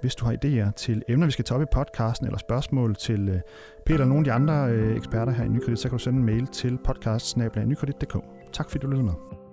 Hvis 0.00 0.14
du 0.14 0.24
har 0.24 0.32
idéer 0.32 0.70
til 0.70 1.02
emner, 1.08 1.26
vi 1.26 1.32
skal 1.32 1.44
tage 1.44 1.56
op 1.56 1.62
i 1.62 1.66
podcasten, 1.72 2.26
eller 2.26 2.38
spørgsmål 2.38 2.96
til 2.96 3.28
øh, 3.28 3.40
Peter 3.86 3.94
eller 3.94 4.06
nogle 4.06 4.20
af 4.20 4.24
de 4.24 4.32
andre 4.32 4.72
øh, 4.72 4.96
eksperter 4.96 5.32
her 5.32 5.44
i 5.44 5.48
Nykredit, 5.48 5.78
så 5.78 5.88
kan 5.88 5.98
du 5.98 6.04
sende 6.04 6.18
en 6.18 6.26
mail 6.26 6.46
til 6.46 6.78
podcast 6.84 7.38
Tak 8.52 8.70
fordi 8.70 8.82
du 8.82 8.86
lyttede 8.86 9.04
med. 9.04 9.47